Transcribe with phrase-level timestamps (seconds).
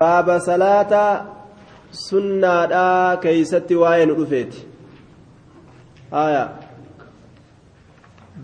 [0.00, 1.02] baaba salaata
[1.98, 4.58] sunnaadhaa keeysatti waa'ee nu dhufeeti
[6.22, 6.42] aya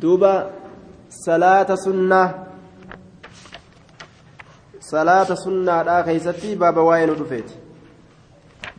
[0.05, 0.31] duuba
[1.25, 2.29] salaata sunnaa
[4.89, 7.55] salaata sunnaadhaa keeysatti baaba waa'ee nu dhufeeti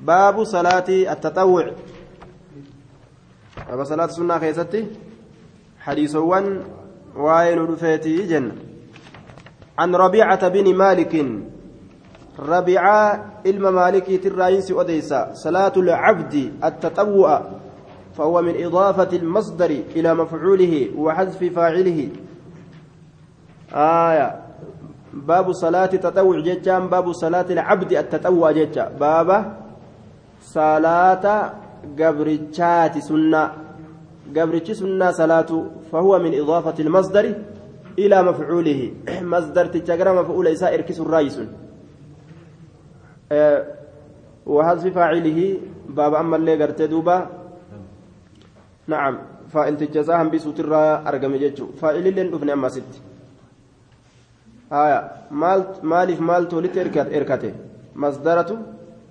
[0.10, 1.70] baabu salaati attaxawwuc
[3.68, 4.86] baaba salaata sunnaa keeysatti
[5.86, 6.54] hadiisowwan
[7.30, 8.54] waa'ee nu dhufeeti jenna
[9.78, 11.14] عن ربيعة بن مالك
[12.40, 15.34] ربيعة علم مالكي تراينس أديسا.
[15.34, 17.42] صلاة العبد التطوع
[18.18, 22.10] فهو من إضافة المصدر إلى مفعوله وحذف فاعله.
[23.74, 24.40] آية.
[25.14, 29.58] باب صلاة التطوع جتان باب صلاة العبد التطوع جتا باب
[30.42, 31.54] صلاة
[32.00, 33.52] قبرتشات سنة.
[34.38, 37.34] قبرتش سنة صلاة فهو من إضافة المصدر
[38.00, 38.94] إلى مفعوله.
[39.34, 41.63] مصدر تجرى مفعول إساء إركس الرايس أه
[44.46, 45.58] وحذف فاعله
[45.90, 47.30] باب أما اللي قرت دوبا
[48.88, 49.18] نعم
[49.50, 52.94] فإن تجزاهم بسوت الرا أرقم جتشو فاعل اللي ندفن أما ست
[54.72, 57.54] آية مال مالف مال تولت إركت إركته
[57.96, 58.50] مصدرة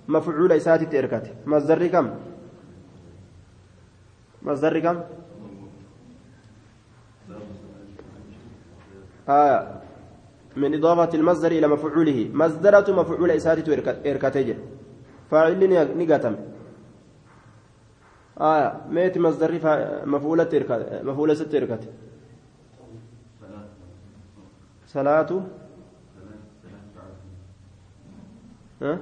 [0.07, 2.09] مفعول إساءة إركته مصدر كم
[4.43, 4.97] مصدر كم
[9.29, 9.82] آية
[10.57, 12.29] من إضافة المصدر إلى مفعوله.
[12.33, 13.73] مصدرة مفعول إساتة
[14.11, 14.57] إركتجر
[15.31, 16.35] فاعل نقاتم
[18.41, 19.51] آية ميت مصدر
[20.05, 21.89] مفعولة إركت مفعولة ست إركت.
[24.87, 25.41] صلاة.
[28.81, 28.99] ها؟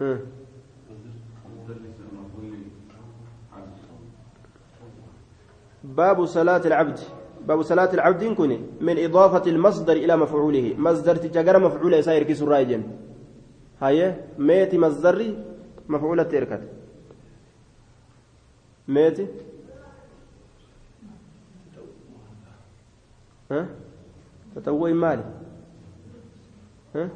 [0.00, 0.18] ها؟
[5.84, 6.98] باب صلاة العبد.
[7.46, 10.74] باب صلاة العبد كن من إضافة المصدر إلى مفعوله.
[10.78, 12.82] مصدر تجار مفعول يسير كيس الرايجن
[13.80, 15.34] هاي ميت مصدر
[15.88, 16.62] مفعولة تركت
[18.88, 19.18] ميت
[23.50, 23.68] ها؟
[24.56, 25.24] تتوي مالي.
[26.94, 27.10] ها؟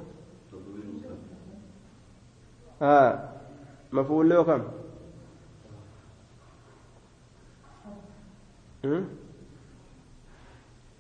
[2.83, 3.33] ها
[3.93, 4.63] مفعول له كم؟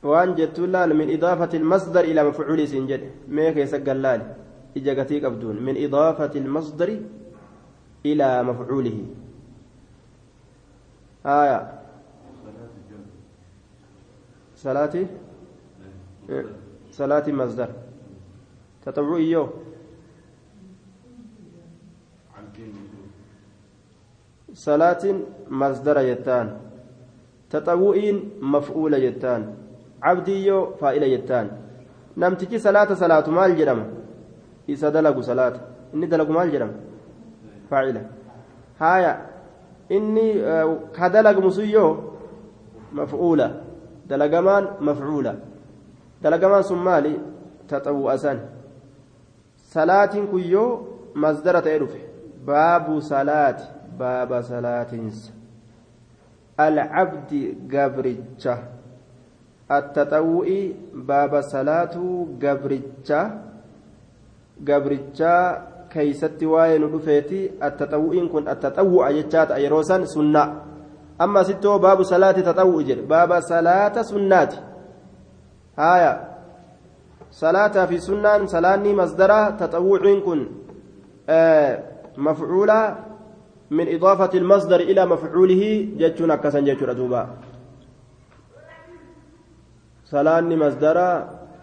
[0.02, 4.20] Waan jettuun laal min idaafati ilmasdar ilaa mafcuuli isin jedhe mee keessa gallaal
[4.74, 6.96] ija gatii qabduun min idaafati ilmasdari
[8.04, 9.02] ilaa mafcuulihi
[11.24, 11.58] aya
[14.62, 15.06] salaati
[16.98, 17.68] salaati masdar
[18.84, 19.48] taxawwu iyyoo
[24.52, 25.18] salaatiin
[25.48, 26.02] masdara
[30.02, 31.50] عبدي يو فائلة جتان
[32.16, 33.80] نمتجي صلاة صلاة مال جرم
[34.68, 35.54] إذا دلقوا صلاة
[35.94, 36.72] إني دلقوا مال جرم
[37.70, 38.06] فاعلة
[38.80, 39.26] هايا
[39.92, 40.26] إني
[40.96, 41.86] كدلق مسيو
[42.92, 43.62] مفعولة
[44.06, 45.34] دلقمان مفعولة
[46.22, 47.14] دلقمان سمالي
[47.68, 48.38] تطوء أسان
[49.56, 51.98] صلاة كيو مصدرة إرفع
[52.46, 53.58] باب صلاة
[53.98, 54.92] باب صلاة
[56.60, 57.32] العبد
[57.72, 58.58] قبرجة
[59.70, 61.94] التطوئ باب صلاة
[62.42, 63.22] قبرجة
[64.68, 65.34] قبرجة
[65.90, 70.44] كيست واين رفيتي التطوئ كن التطوع جتات أيروسا سنة.
[71.20, 74.52] أما ستو باب صلاة تطوع باب صلاة سنات
[75.78, 76.12] آية.
[77.30, 80.40] صلاة في سنة صلاني مصدرة تطوع كن
[81.28, 81.82] آه
[82.18, 82.96] مفعولة
[83.70, 87.26] من إضافة المصدر إلى مفعوله جتشون أكسن جتشون
[90.10, 90.98] سلاني مصدر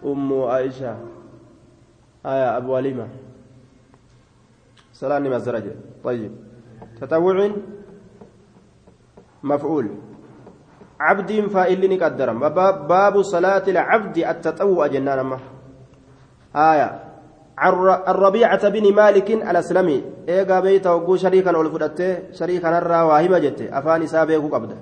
[0.04, 0.96] أم عائشة
[2.26, 3.08] آية أبو وليمة
[4.92, 5.62] سلاني مصدر
[6.04, 6.32] طيب
[7.00, 7.50] تطوع
[9.42, 9.86] مفعول
[11.00, 12.32] عبد فائل قدر
[12.88, 15.38] باب صلاة العبد التطوع جنان ما
[16.56, 17.04] آية
[18.08, 24.48] الربيعة بن مالك الأسلمي إيقا بيت وقو شريكا والفدته شريكا نرى واهمة جته أفاني سابقه
[24.48, 24.76] قبضة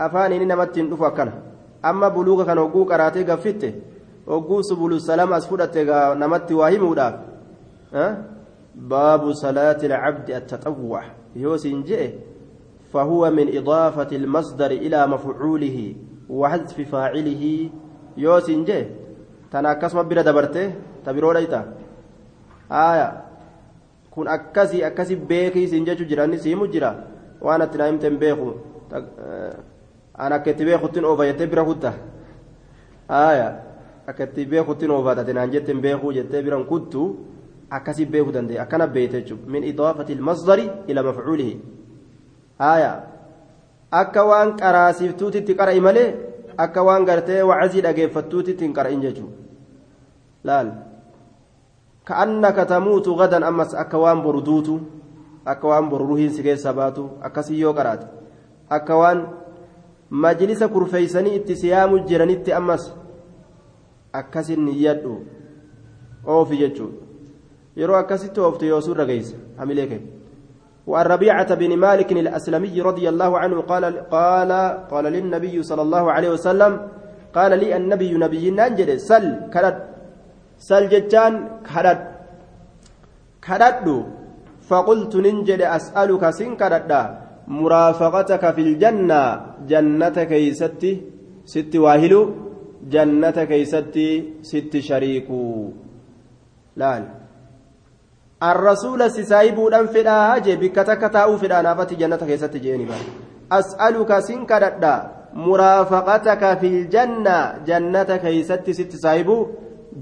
[0.00, 1.08] أفاني نمتين دفع
[1.82, 3.72] كان أما بلوغا كان وقو قراتي قفته
[4.26, 7.14] وقو سبل السلام أسفدته نمت واهمه داف
[7.94, 8.16] أه؟
[8.74, 11.02] باب صلاة العبد التطوع
[11.36, 12.10] يوسين جئ
[12.92, 15.94] فهو من إضافة المصدر إلى مفعوله
[16.30, 17.70] وحذف فاعله
[18.16, 18.86] يوسين جئ
[19.52, 20.72] تناكس مبرا دبرته
[21.04, 21.82] تبرو ليتا
[22.72, 23.24] aya
[24.10, 26.94] kun akkasii akkasi beekii siin jechuu jiranni siimu jira.
[27.40, 28.54] Waan atti naa himteen beeku
[34.86, 37.02] noofatate naan jette beekuu jettee biran kuttu
[37.70, 41.54] akkasii beekuu danda'e akkana beekte jechuudha min idaafati ilmasdari ila mafcuulihi
[42.58, 42.92] haaya
[43.90, 46.08] akka waan qaraasiiftuutitti qara'i malee
[46.56, 49.36] akka waan gartee wacazii dhageeffattuutitti hin qara'in jechuudha
[50.44, 50.72] laal
[52.04, 54.80] ka'annaka tamuutu gadan ammas akka waan boru duutu
[55.46, 58.06] akka waan boru ruhiin si keessa baatu akkasii yoo qaraate
[58.70, 59.26] akka waan
[60.12, 62.92] majlisa kurfeeysanii itti siyaamu jiranitti ammas
[64.12, 65.12] akkasin niyyadhu
[66.26, 66.98] oofi jechuudha
[67.76, 70.02] yeroo akkasitti ooftu yoo sun rageessa hamilee kee
[70.86, 74.52] وعن ربيعة بن مالك الأسلمي رضي الله عنه قال قال
[74.90, 76.72] قال للنبي صلى الله عليه وسلم
[77.34, 79.78] قال لي النبي نبي ننجد سل كرد
[80.58, 82.00] سل جتان كرد
[83.46, 83.86] كرد
[84.68, 86.90] فقلت ننجد أسألك سن كرد
[87.48, 89.22] مرافقتك في الجنة
[89.68, 90.92] جنة كيستي
[91.44, 92.20] ست واهلو
[92.94, 94.08] جنة كيستي
[94.42, 95.42] ست شريكو
[96.76, 96.90] لا
[98.42, 102.86] الرسول سيسايبو دان فدا هاجي بكتك تاو فدا نافت جنة كيستي جيني
[103.52, 104.84] أسألك سن كرد
[105.34, 107.36] مرافقتك في الجنة
[107.68, 109.38] جنة كيستي ست سايبو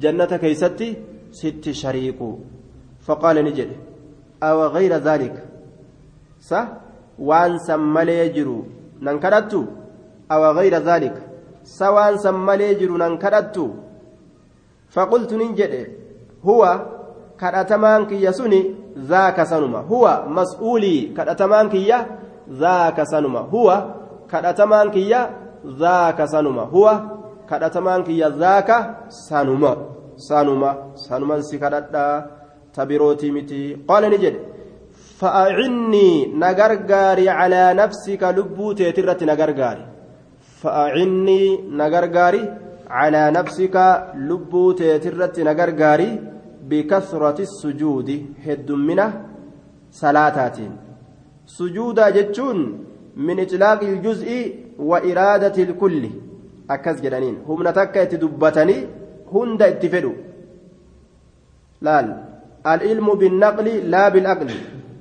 [0.03, 0.89] جنة كيستي
[1.33, 2.31] ست شريكو
[3.07, 3.71] فقال نجد
[4.43, 5.35] أو غير ذلك
[6.41, 6.67] صح
[7.29, 8.65] waan san malee jiru
[9.01, 9.61] nan kadhattu
[10.29, 11.17] awa gayra zaalik
[11.63, 13.65] sa waan san malee jiru nan kadhattu
[14.95, 15.83] faqultu nin jedhe
[16.45, 16.71] huwa
[17.37, 18.61] kadhatamaan kiyya suni
[19.11, 21.99] zaaka sanuma huwa mas'uulii kadhatamaan kiyya
[22.63, 23.77] zaaka sanuma huwa
[24.33, 25.21] kadhatamaan kiyya
[25.79, 26.93] zaaka sanuma huwa
[27.49, 28.77] kadhatamaan kiyya zaaka
[29.09, 29.77] sanuma
[30.17, 32.25] sanuma sanuman si kadhadhaa
[32.75, 34.41] tabirootii miti qaala ni jedhe
[35.21, 36.11] فأعني
[36.43, 39.85] نغرغاري على نفسك لبوتي ترت نغرغاري.
[40.61, 41.43] فأعني
[41.81, 42.43] نغرغاري
[42.91, 43.77] على نفسك
[44.29, 46.11] لبوتي ترت نغرغاري
[46.69, 48.09] بكثرة السجود.
[48.47, 49.09] هد منه
[49.93, 50.59] صلاتات
[51.47, 52.59] سجودا جتشون
[53.17, 54.31] من إطلاق الجزء
[54.79, 56.05] وإرادة الكل.
[56.71, 57.37] أكز جدانين.
[57.49, 58.77] هم نتكا تدبتني
[59.33, 60.17] هند اتفدوا
[61.83, 62.07] لال
[62.67, 64.51] العلم بالنقل لا بالعقل.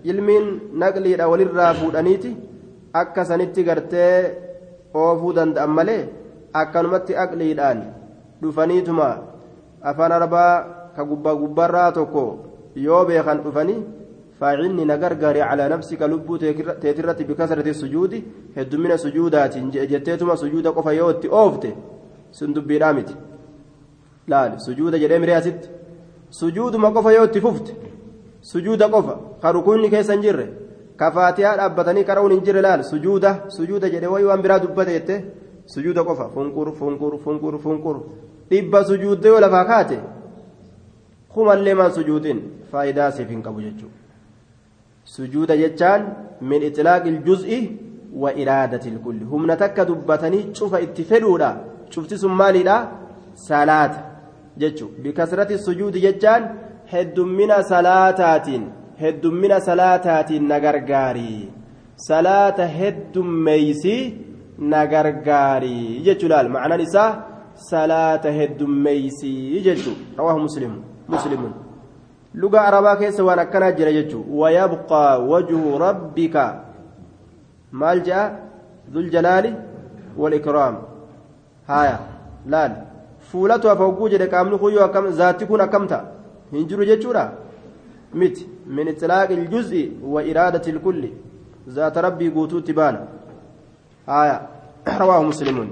[0.04, 2.36] Ilmiin naqliidha walirraa fuudhaniiti.
[2.94, 4.36] Akka sanitti gartee
[4.94, 6.10] oofuu danda'an malee
[6.54, 7.80] akkanumatti aqliidhaan
[8.42, 9.10] dhufaniituma.
[9.84, 10.54] Afaan arbaa
[10.96, 12.24] ka gubbaa gubbarraa tokko
[12.76, 13.84] yoo beekan dhufanii
[14.40, 18.24] faacinni na gargaari calaa nafsika lubbuu teetirratti bikasrati sujuudi
[18.56, 21.74] heddumina sujuudaatiin jetteetuma sujuuda qofa yoo itti oofte
[22.32, 23.14] sun dubbiidhaa miti.
[24.28, 25.70] Laal sujuuda jedhee miree asitti.
[26.30, 27.72] Sujuuduma qofa yoo itti fufte
[28.42, 29.18] sujuuda qofa.
[29.42, 30.48] Ka rukuunni keessa hin jirre.
[30.98, 32.84] Ka faatiyaa dhaabbatanii qara'uun hin jirre laal?
[32.84, 35.16] Sujuuda sujuuda jedhe wayi waan biraa dubbate jette
[35.66, 36.30] sujuuda qofa.
[36.34, 37.98] Funqur funqur funqur funqur
[38.50, 40.00] dhibba sujuudde yoo lafaa kaate
[41.34, 42.40] kumallee maan sujuudiin
[42.72, 43.98] faayidaa siif hin qabu jechuudha.
[45.04, 46.06] Sujuuda jechaan
[46.42, 47.60] min itlaaqil juz'i
[48.14, 49.26] wa iraadatil kulli.
[49.26, 51.50] Humna takka dubbatanii cufa itti fedhuudha.
[51.94, 52.78] Cufti sun maaliidha?
[53.34, 54.00] Salaata
[54.58, 55.02] jechuudha.
[55.04, 56.50] Bikasrati sujuudi jechaan.
[56.94, 58.64] Heddummina salaataatiin
[59.02, 61.52] heddummina salaataatiin na gargaarii
[62.08, 64.02] salaata heddummeeysii
[64.74, 67.12] na gargaarii jechuudhaan ma'anaan isaa
[67.70, 70.78] salaata heddummeeysii jechuu rawaahu muslimu
[71.16, 71.54] muslimun
[72.44, 76.46] luga arabaa keessa waan akkanaa jira jechuu wayabqaa wajhu rabbika
[77.72, 78.28] maal jedha
[78.94, 79.56] dhuljalaali
[80.24, 80.78] walikraam
[81.74, 81.98] haya
[82.54, 82.72] laal
[83.32, 86.19] fuulatu hafa hogguu jedhe qaamni kun yoo akkam zaatti kun akkam ta'a
[86.52, 87.24] hin jiru jechuudha
[88.14, 91.14] miti min itlaaqi iljuz'i wa iraadati ilkulli
[91.68, 93.08] zaata rabbii guutuutti baana
[94.06, 94.42] haya
[95.00, 95.70] rawaahu muslimuun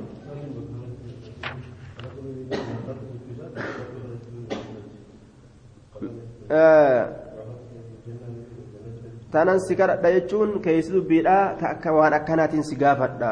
[9.32, 13.32] tanan si kadhadha jechuun keeysi dubbiidha ta akka waan akkanaatiin si gaafadha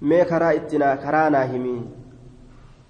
[0.00, 1.99] mee karaa ittina karaa naa himii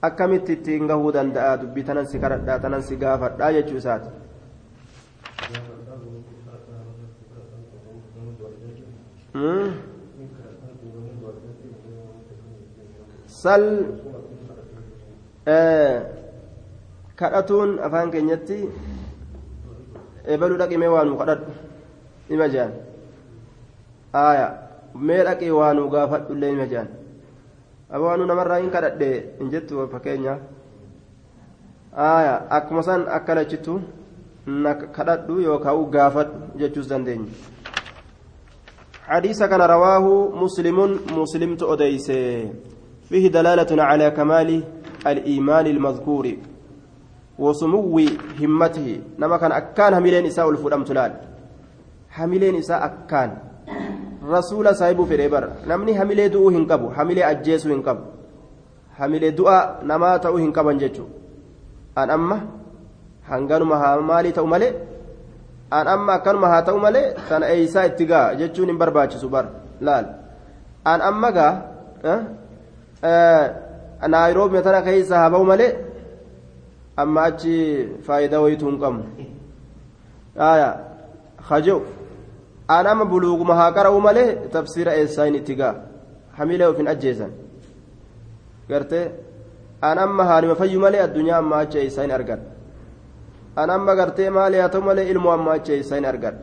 [0.08, 4.08] akkamitti ittiin gahuu danda'a dubbii tanan si kadhadhaa tanan si gaafadhaa jechuu isaati
[13.40, 13.64] sal
[17.20, 18.58] kadhatuun afaan keenyatti
[20.34, 21.52] ebaluu dhaqimee waanuu kadhadhu
[22.36, 22.72] ima jean
[24.24, 24.48] aya
[25.08, 26.88] mee dhaqee waanuu gaafadhullee ima jean
[27.92, 30.38] abawaanuu namarraa hin kadhadhe hin jettu fakkeenya
[32.58, 33.80] akkuma san akka lachitu
[34.46, 37.58] na kadhadhu yookaan gaafadhu jechuus dandeenya
[39.10, 40.06] حديث كان رواه
[40.38, 40.78] مسلم
[41.18, 42.08] مسلم تؤديس
[43.10, 44.62] فيه دلالة على كمال
[45.06, 46.26] الإيمان المذكور
[47.38, 47.98] وسمو
[48.40, 51.12] همته نما كان أكان هميلين إساء الفرام تلال
[52.18, 53.49] هميلين إساء أكان
[54.20, 58.04] رسول صاحب في ريبر نمني هميلي دؤو هنقبو هميلي أجيسو هنقبو
[59.00, 59.58] هميلي دؤا
[59.88, 61.04] نما تأو هنقبان جيشو
[61.98, 62.60] أن أما
[63.30, 64.72] hanganuma haa maalii ta'u malee
[65.78, 69.44] an amma akkanuma haa ta'u malee tan eeysaa itti gaa jechuun hin barbaachisu bar
[69.88, 70.06] laal
[70.92, 71.52] an amma gaa
[74.14, 75.70] naayiroobi tana keessa haa ba'u malee
[77.04, 77.54] amma achi
[78.08, 79.04] faayidaa wayituu hin qabnu
[81.50, 81.76] hajo
[82.76, 85.74] an amma buluuguma haa qara'u malee tafsiira eessaa hin itti gaa
[86.38, 87.32] hamilee of hin ajjeesan
[88.70, 89.06] gartee
[89.88, 92.40] an amma haalima fayyu malee addunyaa amma achi eessaa hin argan
[93.62, 96.36] an amma gartee maali haa ta'u malee ilmoo amma achi eessaa hin argan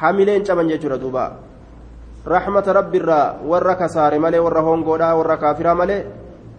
[0.00, 1.24] hamileen caban jechuudha duuba
[2.34, 6.00] rahmata rabbiirraa warra kasaare malee warra hongoodhaa warra kaafiraa malee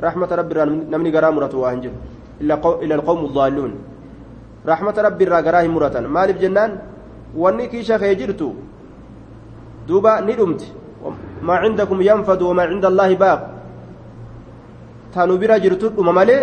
[0.05, 1.97] rahmata rabbiirraa namni garaa muratu waa hin jiru
[2.85, 3.73] ila alqawmu daalluun
[4.71, 6.71] rahmata rabbiirraa garaa hin muratan maaliif jennaan
[7.35, 8.55] wanni kiisha kee jirtu
[9.87, 10.67] duuba ni dhumti
[11.41, 13.41] maa cindakum yanfadu wamaa cinda allaahi baaq
[15.13, 16.41] tanu bira jirtu dhuma malee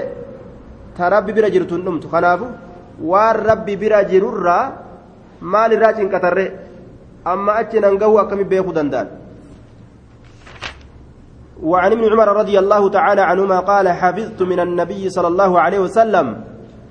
[0.96, 2.46] ta rabbi bira jirtu hin dhumtu kanaafu
[3.00, 4.72] waan rabbi bira jirurraa
[5.40, 6.46] maal irraa cinqatarre
[7.24, 9.08] amma achi nan gahu akkami beekuu danda'an
[11.64, 16.26] وعن ابن عمر رضي الله تعالى عنهما قال حفظت من النبي صلى الله عليه وسلم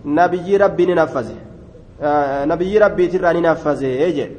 [0.05, 1.52] نبي ربي ننفذ آه
[2.03, 4.31] نبي ربي ترى ننفذ يجي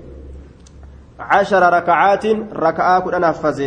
[1.21, 3.61] عشر ركعات ركعة كدن نفذ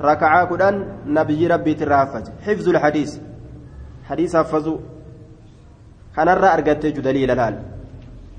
[0.00, 0.74] ركعة كدن
[1.06, 1.96] نبي ربي ترى
[2.46, 3.12] حفظ الحديث.
[4.08, 4.78] حديث حفظوا
[6.16, 7.56] kanarraa argattee daliila laal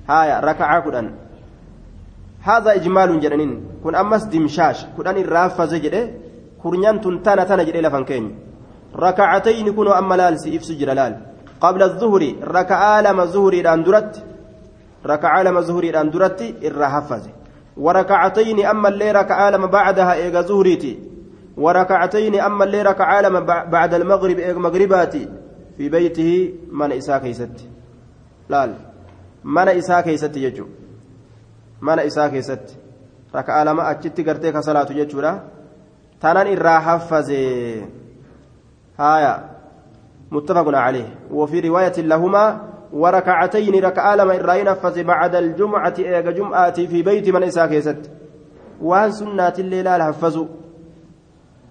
[0.10, 1.08] haaya rakacaa kudhan
[2.42, 3.52] هذا إجمال جرنين
[3.84, 4.86] كن أمس دمشاش.
[4.98, 6.12] كن أن الرافز جده
[6.64, 8.40] كرنيان تنتانا تانا جده لفنكين
[8.96, 10.64] ركعتين كنوا أما لال سيف
[11.62, 14.24] قبل الظهر ركعة لما الظهر إلى درت
[15.08, 17.30] ركعة لما الظهر إلى درت الرهفز
[17.78, 21.00] وركعتين أما اللي ركعة لما بعدها إيجا ظهريتي
[21.58, 25.28] وركعتين أما اللي ركعة لما بعد المغرب إيجا مغرباتي.
[25.78, 26.92] في بيته من
[28.50, 28.72] laal
[29.44, 30.72] mana isaa keeysatti jechuudha
[31.82, 32.78] mana isaa keessatti
[33.34, 35.34] raka'aa lama achitti gartee ka salaatu jechuudha
[36.20, 37.84] tanan irraa haffazee
[38.98, 39.58] haaya
[40.32, 41.32] متفق عليه.
[41.32, 42.62] وفي رواية لهما
[42.94, 48.12] وركعتين ركعة لما إرائين حفظ بعد الجمعة إيجا جمعة في بيت من إساء كيست
[48.82, 50.48] وأن سنة الليلة الحفظوا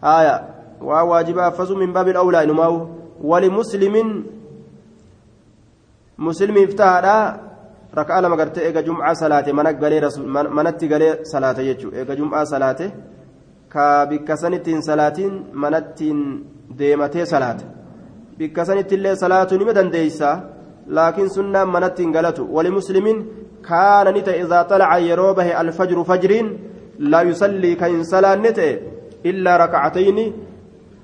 [0.04, 0.36] آية.
[0.80, 2.88] وواجب حفظوا من باب الأولى إنما
[3.22, 4.24] ولمسلم
[6.18, 7.40] مسلم افتاها
[7.98, 9.52] ركعة لما قرت إيجا جمعة صلاة.
[9.52, 11.88] منك قلي رسول منت قلي صلاة يجو.
[11.92, 12.80] إيجا جمعة صلاة.
[13.72, 15.18] كبكسنتين صلاة
[15.52, 16.44] منتين
[16.76, 17.64] salaata
[18.38, 20.42] bikka sanitti illee salaatu nima dandeeysa
[20.88, 22.46] laakiin sunnaan manatti hin galatu.
[22.54, 23.18] Walimuslimiin
[23.62, 26.48] kaana ni ta'e idaa xalaca yeroo bahe alfajru fajriin
[26.98, 28.72] laa yusallii kan hin salaanne ta'e
[29.30, 30.26] illaa rakacatayni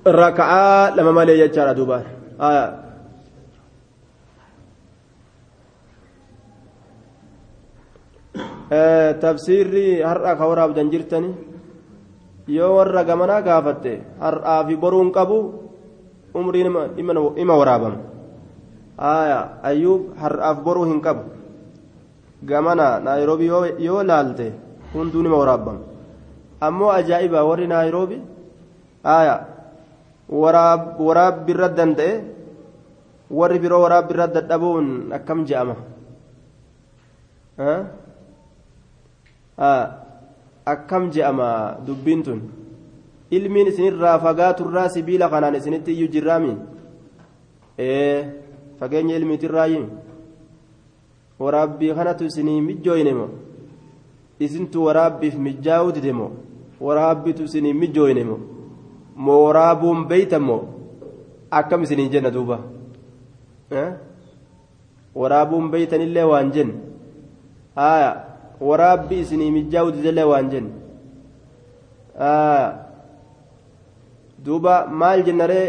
[0.05, 2.01] raka'aa lama malee jechaadha duuba
[9.23, 11.35] tafsiirri har'a ka waraabdan jirtani?
[12.47, 15.37] Yoo warra gamanaa gaafatte har'aa fi boruun qabu
[16.33, 16.67] umriin
[17.37, 18.12] ima waraabama
[18.97, 21.23] aya ayyuub har'aaf boruu hin qabu.
[22.43, 23.47] Gamana naayiroobi
[23.79, 24.51] yoo laalte
[24.93, 25.79] hunduun ima waraabama
[26.61, 28.17] ammoo ajaa'iba warri naayiroobi
[29.03, 29.35] aya
[30.29, 32.11] waraabbiirra danda'e
[33.31, 35.75] warri biroo waraabbiirra dadhabuun akkam je'ama?
[40.65, 42.39] Akkam je'ama dubbiin tun?
[43.31, 46.53] Ilmiin isinirraa fagaaturraa sibiila kanaan isinitti iyyuu jirraami
[47.79, 48.42] ee
[48.79, 49.81] fageenya ilmiitirraayi
[51.39, 53.27] waraabbii kanatu isinii mijjooyne mo
[54.45, 56.27] isintu waraabbiif mijjaa'uu dide mo
[56.81, 58.37] waraabbitu isinii mijjooyne mo
[59.15, 60.57] moo waraabuun beeytan mo
[61.59, 62.57] akkam isinii jenna duuba
[65.21, 66.73] waraabuun beeytanillee waan jenna
[67.75, 68.11] haaya
[68.69, 70.71] waraabbi isinii mijjaa'uu didellee waan jenna
[74.45, 75.67] duuba maal jennaree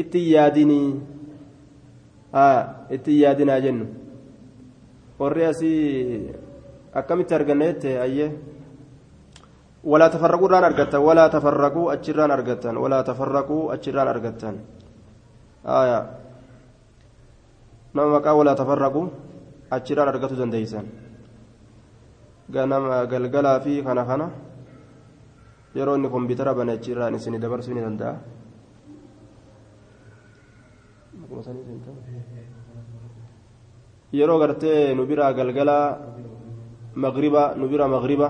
[0.00, 0.88] itti yaadinii
[2.96, 3.86] itti yaadinaa jennu
[5.20, 5.76] warri asii
[7.00, 8.30] akkamitti arganna jette ayyee
[9.84, 14.56] walaa tafarraquu irraan argattan walaa tafarraquu achirraan argattan walaa tafarraquu achirraan argattan
[17.94, 19.02] nama maqaa walaa tafarraquu
[19.70, 20.86] achirraan argatu dandeeysan
[22.52, 24.26] ganama galgalaa fi kana kana
[25.74, 28.14] yeroo inni kompiitara bane achirraan isinii dabarsuu ni danda'a
[34.12, 35.76] yeroo gartee nu biraa galgala
[36.94, 38.28] magriba nu bira magriba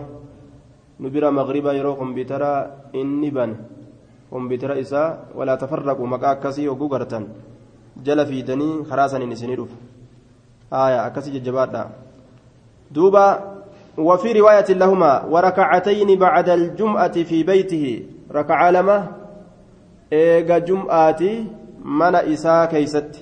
[1.00, 2.50] nu bira magriba yeroo kompiitara
[3.00, 3.56] inni bane
[4.30, 7.24] kompiitara isaa walaa tafarraqu maqaa akkasii hogguu gartan
[8.06, 9.76] jala fiidanii karaa saniin isinii dhufu
[10.72, 11.90] آية أكسي ججبادها
[12.90, 13.56] دوبا
[13.98, 19.12] وفي رواية لهما وركعتين بعد الجمعة في بيته ركع لما
[20.12, 20.58] إيجا
[21.86, 23.12] جمعة من إساء كيست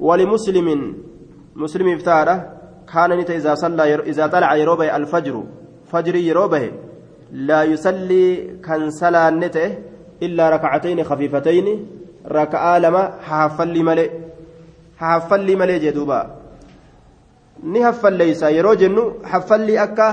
[0.00, 0.94] ولمسلم
[1.56, 2.52] مسلم افتاره
[2.92, 5.44] كان نت إذا صلى إذا طلع يروبه الفجر
[5.92, 6.72] فجر يروبه
[7.32, 9.78] لا يصلي كان صلاة نته
[10.22, 11.86] إلا ركعتين خفيفتين
[12.26, 14.10] ركعة لما حافل ملئ
[14.98, 16.42] حافل ملئ جدوبا
[17.62, 20.06] ni haffalleeysa yeroo jennu haffalli akka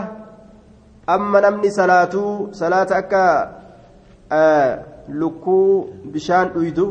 [1.07, 3.21] amma namni salaatuu salaata akka
[5.09, 6.85] lukkuu bishaan dhuydu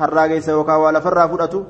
[0.00, 1.66] harraa geessa yookaan waa lafarraa fudhatu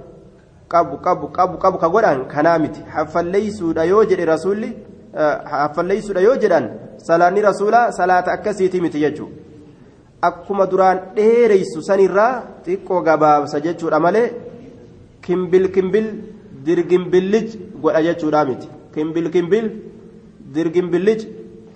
[0.68, 2.80] qabu qabu qabu qabu ka godhaan kanaa miti.
[2.94, 4.70] Haffalleessuudha yoo jedhe rasuulli
[5.20, 9.42] eh, haffalleessuudha yoo jedhan salaanni rasuulaa salaata akkasiiti miti jechuudha
[10.28, 12.32] akkuma duraan dheereysu sanirraa
[12.66, 14.26] xiqqoo gabaabsa jechuudha malee
[15.26, 16.06] kimbil kimbil
[16.66, 17.48] dirgimbilij
[17.82, 18.68] godha jechuudha miti.
[18.94, 19.66] Kimbil kimbil
[20.54, 21.20] dirgimbilij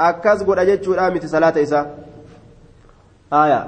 [0.09, 1.87] akkas godha jechuudha miti salaata isaa.
[3.41, 3.65] Aayaa.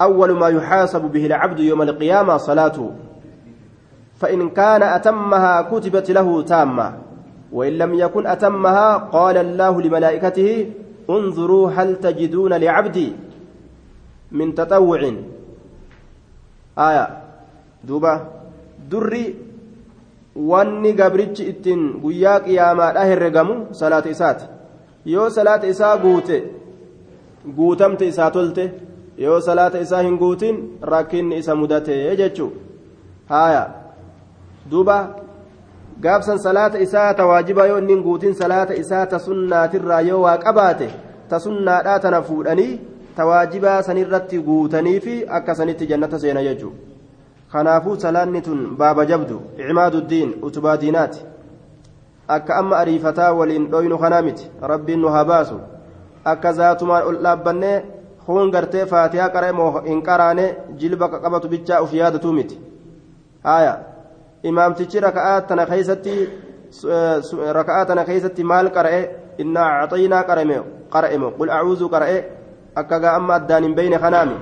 [0.00, 2.90] أول ما يحاسب به العبد يوم القيامة صلاته.
[4.16, 6.94] فإن كان أتمها كتبت له تامة
[7.52, 10.70] وإن لم يكن أتمها قال الله لملائكته
[11.10, 13.12] انظروا هل تجدون لعبدي
[14.32, 15.12] من تطوع.
[16.78, 17.22] آية.
[17.84, 18.20] دوبة.
[18.90, 19.50] دري.
[20.36, 24.44] wanni gabrichi ittiin guyyaa qiyaamaadha herregamu salaata isaati
[25.04, 26.38] yoo salaata isaa guute
[27.56, 28.72] guutamte isaa tolte
[29.20, 30.58] yoo salaata isaa hin guutin
[30.92, 32.52] rakkinni isa mudate jechuu
[33.28, 33.64] haaya.
[34.70, 34.98] Duuba.
[36.00, 40.38] Gaabsan salaata isaa ta waajibaa yoo inni hin guutin salaata isaa ta sunnaatirraa yoo waa
[40.44, 40.88] qabaate
[41.28, 42.80] ta sunnaadhaa tana fuudhanii
[43.16, 46.72] ta waajibaa sanirratti guutanii fi akka sanitti jannata seena jechuu
[47.52, 51.20] kanaafuu salaanni tun baaba jabdu icimaadu diin utubaa diinaati.
[52.28, 55.60] Akka amma ariifataa waliin dhoynu kanaa miti rabbiin nu haa baasu
[56.24, 57.78] akka zaatumaan ol dhaabbannee
[58.26, 60.44] huun gartee faatihaa qara'e moo hin qaraane
[60.80, 62.56] jilba qabatu bichaa uf yaadatuu miti
[63.44, 63.72] haya
[64.50, 66.14] imaamtichi raka'aa tana keeysatti
[67.58, 69.00] raka'aa tana keeysatti maal qara'e
[69.42, 70.22] innaa caxaynaa
[70.94, 72.16] qara'e moo qul acuuzuu qara'e
[72.82, 74.36] akka gaa amma addaan hin beyne kanaami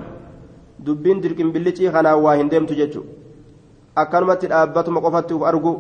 [0.87, 3.11] dubbiin dirqimbillicii kanaan waa hin deemtu jechuudha
[4.03, 5.73] akkanumatti dhaabbatuma qofatti uf argu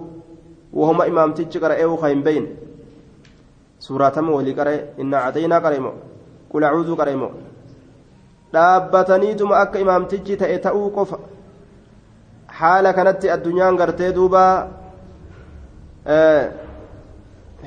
[0.80, 2.46] wahuma imaamtichi qara'ee uka hin beyin
[3.86, 5.94] suuraatama walii qara'e innaa cataynaa qara'e moo
[6.52, 7.30] qulacuuduu qara'e moo
[8.52, 11.18] dhaabbataniituma akka imaamtichi ta'e ta'uu qofa
[12.60, 14.42] haala kanatti addunyaan gartee duuba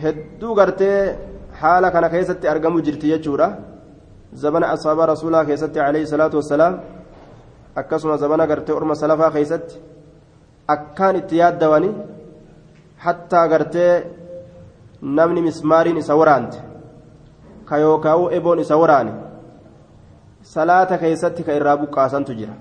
[0.04, 1.15] hedduu gartee
[1.62, 3.48] haala kana keessatti argamu jirti jechuudha
[4.34, 6.80] zabana asaabaa rasuulaa keessatti alayhi salaatu wassalaam
[7.76, 9.82] akkasuma zabana gartee orma salafaa keessatti
[10.67, 11.89] akkaan itti yaaddawani
[13.06, 13.94] hattaa gartee
[15.02, 16.58] namni mismaariin isa waraante
[17.65, 19.13] ka yookaa'u eboon isa waraane
[20.41, 22.54] salaata keessatti ka irraa buqqaasantu jira.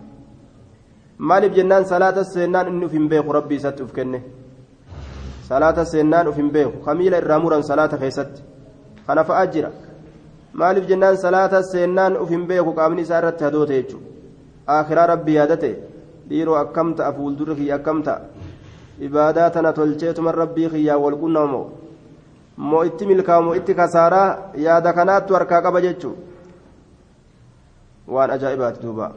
[1.18, 4.22] Maaliif jennaan salaata seennaan inni uf hin beeku rabbii isatti uf kenne?
[5.48, 6.84] Salaata seennaan uf hin beeku.
[6.84, 8.42] Kamiila irraa muran salaata keessatti
[9.06, 9.70] kana fa'aa jira.
[10.52, 14.06] Maaliif jennaan salaata seennaan uf hin beeku qaamni isaa irratti hadoote jechuudha?
[14.66, 15.76] Akhiraa rabbii yaadate.
[16.28, 18.20] Dhiiroo akkam ta'a fuuldurri kiyya akkam ta'a?
[19.00, 21.62] Ibaadaa tana tolcheetuma rabbii kiyyaa wal qunnamo
[22.56, 24.52] moo itti milkaa'u moo itti kasaaraa?
[24.56, 26.30] Yaada kanaattu harkaa qaba jechuudha
[28.10, 29.08] waan ajaa'ibaati duuba.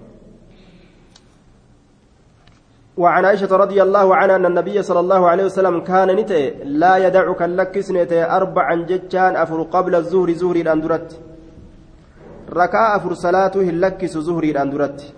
[2.98, 7.42] وعن عائشة رضي الله عنها أن النبي صلى الله عليه وسلم كان نتئ لا يدعك
[7.42, 11.10] اللكس نتئ أربعا جتان أفر قبل الزهر زهري الأندرت
[12.54, 15.14] ركع أفر صلاته اللكس زهري الأندرت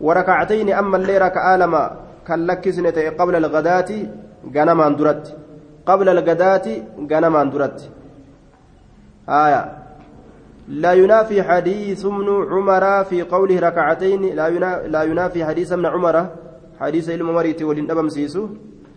[0.00, 1.82] وركعتين أما اللي ركع لما
[2.26, 3.90] كاللكس نتئ قبل الغداة
[4.54, 5.36] غنما أندرت
[5.86, 6.66] قبل الغداة
[7.10, 7.78] غنما أندرت
[9.28, 9.83] آية.
[10.68, 14.22] لا ينافي حديث ابن عمر في قوله ركعتين
[14.86, 16.26] لا ينافي حديث ابن عمر
[16.80, 18.48] حديث علم مريت ولن أبم سيسو.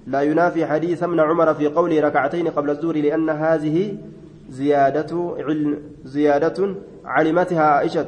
[0.08, 3.98] لا ينافي حديث ابن عمر في قوله ركعتين قبل الزور لأن هذه
[4.50, 6.76] زيادة علم زيادة
[7.06, 8.08] علمتها عائشة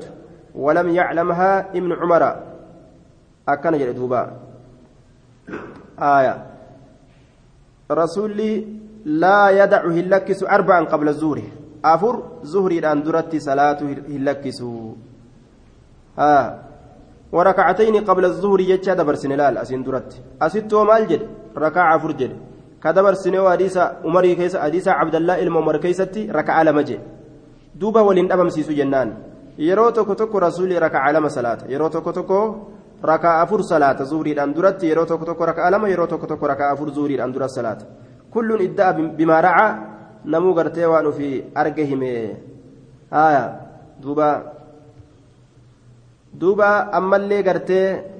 [0.55, 2.35] ولم يعلمها ابن عمر.
[3.47, 4.31] أكن جلدوبا
[5.99, 6.45] آية.
[7.91, 8.67] رسولي
[9.05, 11.41] لا يدعه اللكس أربعا قبل الزور
[11.85, 13.79] أفر زهري الأندرت صلاة
[14.15, 14.59] اللكس
[16.19, 16.47] آه
[17.31, 20.11] وركعتين قبل الظهر يجا دبر سنلال أسين درت
[20.41, 21.23] أستو مال جد
[21.57, 22.31] ركعة فرجد
[22.83, 26.97] كدبر سنو حديث عمر كيس حديث عبد الله الممر كيستي ركعة لمجي
[27.75, 29.09] دوبا ولين أمام سيسو جنان
[29.59, 32.37] yeroo tokko tokko rasuulli raka'a lama salaata yeroo tokko tokko
[33.03, 36.91] raka'a afur salaata zuuriidhaan duratti yeroo tokko tokko raka'a lama yeroo tokko tokko raka'a afur
[36.95, 37.85] zuuriidhaan dura salaata
[38.31, 39.65] kulluun idda'a bimaa raca
[40.25, 42.37] namuu gartee waan ofii arge hime.
[43.11, 43.43] Haya
[44.01, 44.29] duuba.
[46.33, 48.19] Duuba ammallee gartee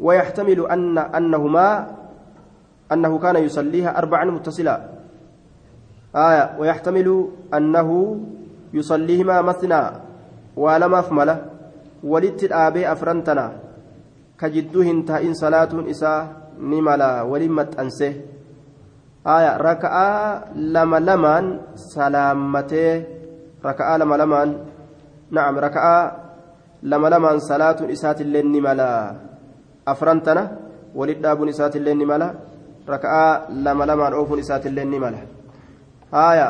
[0.00, 1.68] ويحتمل أن أنهما
[2.92, 4.76] أنه كان يصليها أربعا متصلا
[6.16, 7.88] آية ويحتمل أنه
[8.74, 9.82] يصليهما مثنى
[10.56, 11.38] ولما أفمله
[12.04, 13.52] ولت الآبي أفرنتنا
[14.38, 18.14] كجدوهن تائن صلاة إساء نملا ولمت أنسه
[19.26, 20.08] آية ركعة
[20.54, 23.04] لما لمن سلامته
[23.64, 24.48] ركعة لما لمن
[25.30, 25.98] نعم ركعة
[26.82, 28.92] لما لمن صلاة إساءة اللين نملا
[29.88, 30.42] أفرنتنا
[30.94, 32.28] ولد أبو إساءة اللين نملا
[32.88, 35.20] ركعة لما لمن أوف إساءة اللين نملا
[36.14, 36.48] آية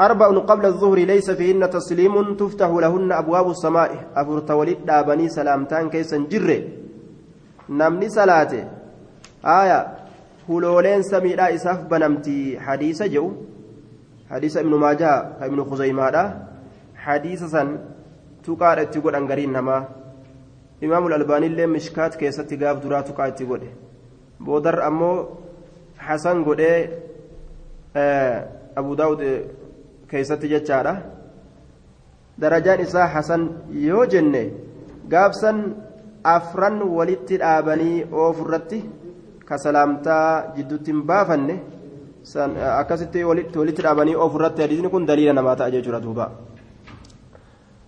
[0.00, 6.18] أربع قبل الظهر ليس فيهن تسليم تفتح لهن أبواب السماء أفرت ولد دابني سلامتان كيسا
[6.30, 6.58] جري
[7.70, 8.75] نمني صلاته
[9.45, 9.79] آية
[10.49, 13.25] هلولين سميدا إساف بنمتي حديث جو
[14.29, 15.11] حديث ابن ماجه
[15.45, 16.17] ابن خزيمة
[16.95, 17.67] حديث سن
[18.43, 19.77] تقال اتقول أنقرين نما
[20.83, 23.61] إمام الألباني اللي مشكات كيسا تقاف درا تقال اتقول
[24.39, 25.11] بودر أمو
[25.97, 26.61] حسن قد
[27.95, 29.21] آه abu daawud
[30.07, 30.93] keeysatti jechaadha
[32.39, 33.43] darajaan isaa hasan
[33.85, 34.43] yoo jenne
[35.13, 35.59] gaafsan
[36.35, 38.79] afran walitti dhaabanii oofurratti
[39.48, 41.54] ka salaamtaa jidduutti hin baafanne
[42.72, 46.26] akkasitti walitti dhaabanii oofurratti hadiisni kun daliila namaa ta'a jechuudha duuba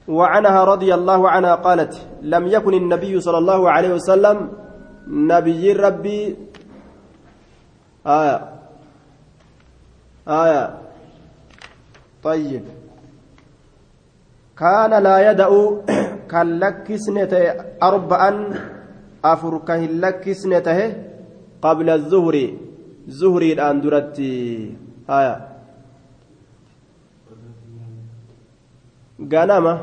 [0.08, 4.36] وعنها رضي الله عنها قالت لم يكن النبي صلى الله عليه وسلم
[5.08, 6.36] نبي ربي
[8.06, 8.36] آية
[10.28, 10.64] آية
[12.22, 12.64] طيب
[14.58, 15.50] كان لا يدع
[16.30, 17.32] كاللكسنة
[17.82, 18.30] أربعا
[19.24, 21.07] أفر كهلكسنته
[21.62, 22.34] قبل الظهر
[23.08, 24.36] زهري الآن درتي
[25.10, 25.36] آية.
[29.32, 29.74] غنمة.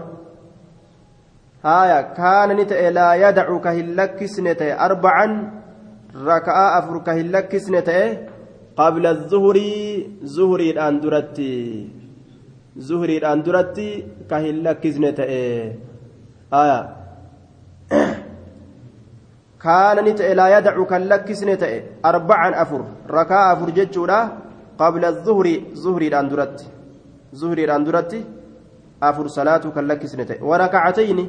[1.65, 2.01] آية.
[2.13, 5.51] كان نتأ لا يدع كهلكسنته أربعا
[6.15, 8.17] ركعة أفر كهلكسنته
[8.77, 9.57] قبل الظهر
[10.23, 11.89] زهري الآن درتي
[12.77, 14.05] زهري الآن درتي
[16.53, 16.79] آية.
[19.65, 21.63] كان نتأ لا يدع كلا كزنة
[22.09, 22.81] أربعا أفر.
[23.17, 24.19] ركاء أفر جتشورا
[24.81, 25.47] قبل الظهر
[25.83, 26.67] زهري الآن درتي
[27.39, 28.19] زهري الآن درتي
[29.09, 31.19] أفر صلاة كلا كزنة وركعتين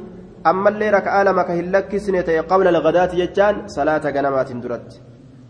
[0.49, 4.97] أما اللي ركعة لما كهلا كزنة قبل الغداة جتشان صلاة جنمات درتي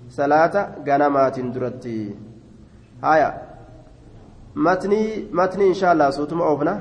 [0.07, 1.93] salaata ganamaatiin duratti
[3.01, 3.29] haya
[4.67, 6.73] matnii matnii inshaallaa suutuma oofna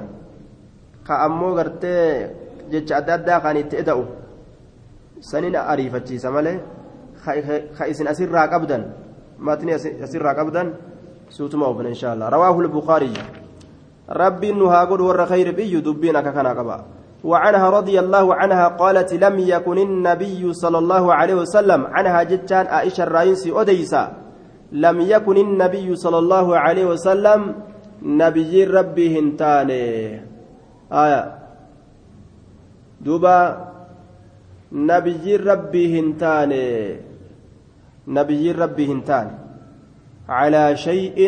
[1.07, 2.31] ka ammoo gartee
[2.75, 4.05] jecha adda addaa kan itti eda'u
[5.23, 6.61] ariifachiisa malee
[7.79, 8.83] ka isin asirraa qabdan
[9.39, 10.75] matnii asirraa qabdan
[11.29, 13.19] suutuma oofna inshaallaa rawaahu lbukaarii
[14.09, 16.77] rabbiin nu haa godhu warra khayri biyyu dubbiin akka kanaa qaba
[17.27, 23.03] وعنها رضي الله عنها قالت لم يكن النبي صلى الله عليه وسلم عنها جتان عائشة
[23.03, 24.13] الرئيسي أديسا
[24.73, 27.55] لم يكن النبي صلى الله عليه وسلم
[28.03, 29.87] نبي ربي هنتاني
[30.93, 31.23] آية
[33.01, 33.66] دوبا
[34.73, 36.97] نبي ربي هنتاني
[38.09, 39.47] نبي ربي هنتاني
[40.29, 41.19] على شيء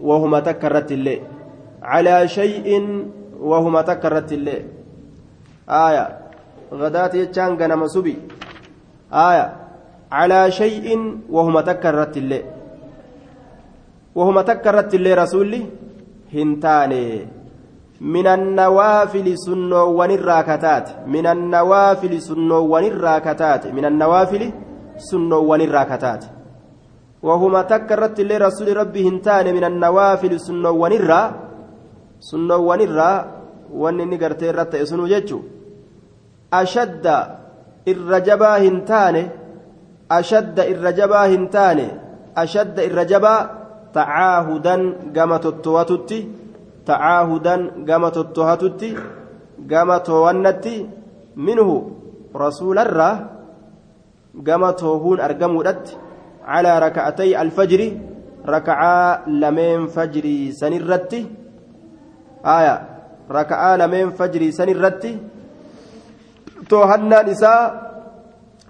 [0.00, 1.22] وهما تكرت الليل.
[1.82, 2.68] على شيء
[3.40, 4.64] وهما تكرت الليل.
[5.68, 6.18] آية.
[6.72, 8.16] غدات يجان غنم سبي.
[9.12, 9.46] آية.
[10.12, 10.86] على شيء
[11.30, 12.44] وهم تكرت الليل.
[14.14, 15.66] وهم تكرت الليل رسولي
[16.34, 17.26] هنتاني
[18.02, 24.42] من النوافل سنو ونراكتات من النوافل سنو ونراكتات من النوافل
[24.96, 26.22] سنو ونراكتات
[27.22, 31.22] وهما تكرت الليل رسول ربي هنتاني من النوافل سنو ونرا
[32.20, 33.12] سنو ونرا
[33.72, 35.44] wanni inni gartee irratti ta'e sunuu jechuun
[36.60, 37.14] ashadda
[37.92, 39.22] irra jabaa hin taane
[40.18, 41.48] ashadda irra jabaa hin
[46.86, 49.22] taane ashadda irra jabaa tacaahudan gama tottowatutti tacaahudan gama tottohatutti
[49.66, 50.86] gama toowannatti
[51.36, 51.74] minhu
[52.34, 53.14] rasuularraa
[54.42, 55.96] gama toohuun argamuudhatti
[56.46, 57.88] calaa raka'atay alfajri
[58.44, 61.20] raka'aa lameen fajrii sanirratti
[62.44, 62.80] aayaa
[63.28, 65.20] raka'aa lameen fajrii san irratti
[66.68, 67.62] toohannaan isaa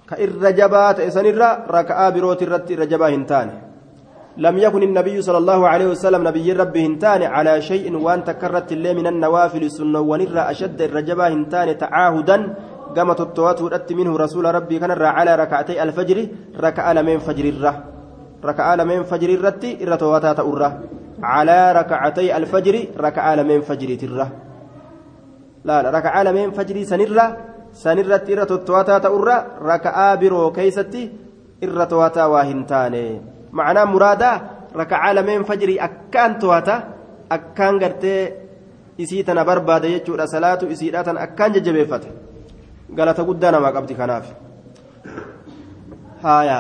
[0.07, 0.16] ka
[4.37, 8.95] لم يكن النبي صلى الله عليه وسلم نبي ربي هنتان على شيء وان تكرت اللي
[8.95, 12.55] من النوافل السنة ونرى أشد الرجبة هنتان تعاهدا.
[12.97, 16.29] قامت التوات ودت منه رسول ربي كان على ركعتي الفجر
[16.61, 17.85] ركع لمن فجر الره
[18.45, 20.81] ركع لمن فجر الرتي الرتواتا تأره
[21.23, 24.29] على ركعتي الفجر ركع لمن فجر تره
[25.64, 27.37] لا لا ركع لمن فجر سنره
[27.73, 31.03] سنرت الرتواتا تأره ركع برو كيستي
[31.62, 33.07] الرتواتا واهنتاني.
[33.53, 34.33] معناه مرادا
[34.77, 36.77] ركع لمن فجر أكان تواتا
[37.33, 38.43] أكان قرتي
[38.99, 42.09] isiitana barbaada jechuudha salaatu isiidhaatan akkaan jajjabeeffate
[42.95, 44.27] galata guddaa namaa qabdi kanaaf
[46.25, 46.59] haya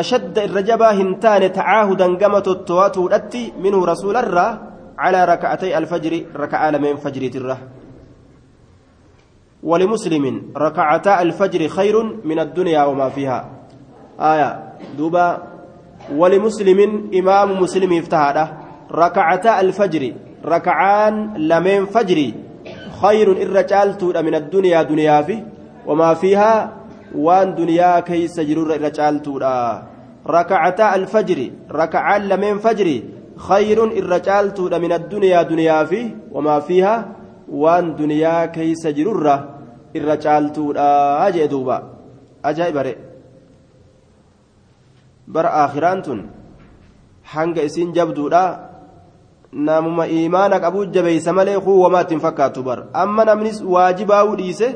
[0.00, 4.50] ashadda irra jabaa hin taane tacaahudan gama tottowatuudhatti minhu rasuularraa
[5.02, 7.58] calaa raka'atay alfajri raka'aa lameen fajriitirra
[9.62, 13.38] ولمسلم ركعتا الفجر خير من الدنيا وما فيها
[14.14, 14.50] آية
[14.94, 15.26] دوبا
[16.16, 18.52] ولمسلم إمام مسلم افتهاده
[18.92, 20.12] ركعتا الفجر
[20.44, 22.34] ركعان لمن فجري
[23.02, 25.42] خير الرجال من الدنيا دنيا في
[25.86, 26.72] وما فيها
[27.14, 29.22] وان دنيا كي سجرور الرجال
[30.26, 33.04] ركعتا الفجر ركعان لمن فجري
[33.36, 37.08] خير الرجال من الدنيا دنيا في وما فيها
[37.48, 39.40] وان دنيا كي سجرور
[39.96, 40.52] الرجال
[41.26, 41.82] أجي دوبا
[42.44, 42.72] أجاي
[45.28, 46.28] بري بر آخران
[47.34, 48.42] hanga isin jabduudha
[49.52, 54.68] namuma imaana qabuu jabeeysa malee kuu wamaatti hin fakkaatu bar amma namnis waajibaa'uu dhiise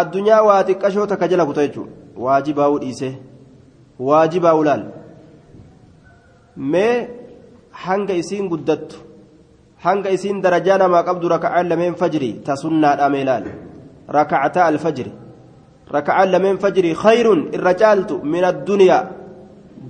[0.00, 1.92] addunyaa waa xiqqashoo takka jala kuta jechuudha
[2.26, 3.08] waajibaa'uu dhiise
[4.08, 4.84] waajibaa'uu laal
[6.74, 6.94] mee
[7.86, 9.02] hanga isiin guddattu
[9.86, 13.48] hanga isiin darajaa namaa qabdu raka'aan lameen fajrii ta sunnaadha mee laal
[14.18, 15.12] raka'ataa alfajri
[15.96, 19.02] raka'aan lameen fajrii khayrun irra caaltu min addunyaa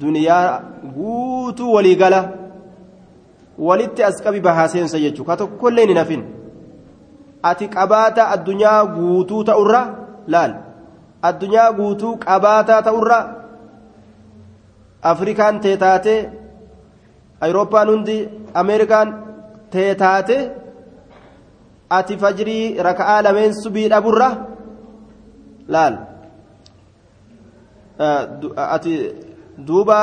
[0.05, 0.61] duniyaa
[0.99, 2.23] guutuu walii gala.
[3.59, 6.23] walitti as qabi bahaa seensa jechuudha ka tokkollee hin hafin
[7.51, 9.83] ati qabaata addunyaa guutuu ta'urra?
[10.35, 10.53] Laal.
[11.31, 13.19] Addunyaa guutuu qabaataa ta'urra?
[15.12, 16.15] Afrikaan teetaate
[17.41, 18.17] ayirooppaan hundi
[18.62, 19.09] ameerikaan
[19.71, 20.38] teetaate
[21.99, 24.31] ati fajrii raka'aa lameen subii dhaburra?
[25.69, 25.95] Laal.
[28.77, 28.93] Ati
[29.68, 29.98] duuba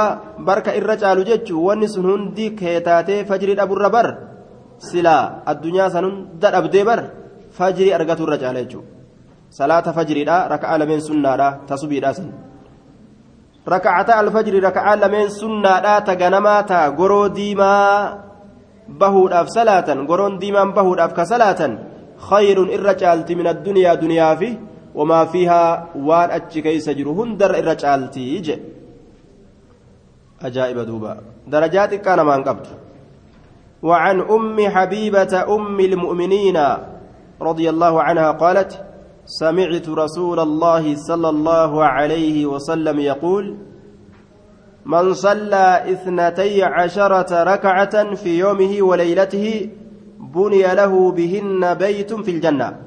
[0.47, 4.07] barka irra caalu jechuun wanni sun hundi keetaatee fajrii dhaburra bar
[4.89, 6.99] silaa addunyaa san hunda dhabdee bar
[7.57, 8.89] fajrii argatu irra caala jechuudha
[9.57, 12.29] salaata fajriidha raka'aa lameen sunnaadha tasubiidha san
[13.73, 17.93] raka'ata alfajri raka'aa lameen sunnaadha ta ganamaa ta goroo diimaa
[19.01, 21.71] bahuudhaaf salaatan goroon diimaan bahuudhaaf ka salaatan
[22.29, 24.49] khayrun irra caalti min addunyaa duniyaa fi
[24.97, 25.71] wamaa fiihaa
[26.07, 28.78] waan achi keeysa jiru hundarra irra caaltii jedhe
[30.43, 31.17] أجائب دوبا.
[31.47, 32.67] درجات كان ما انقبت
[33.83, 36.57] وعن أم حبيبة أم المؤمنين
[37.41, 38.85] رضي الله عنها قالت
[39.25, 43.57] سمعت رسول الله صلى الله عليه وسلم يقول
[44.85, 49.69] من صلى اثنتي عشرة ركعة في يومه وليلته
[50.19, 52.77] بني له بهن بيت في الجنة.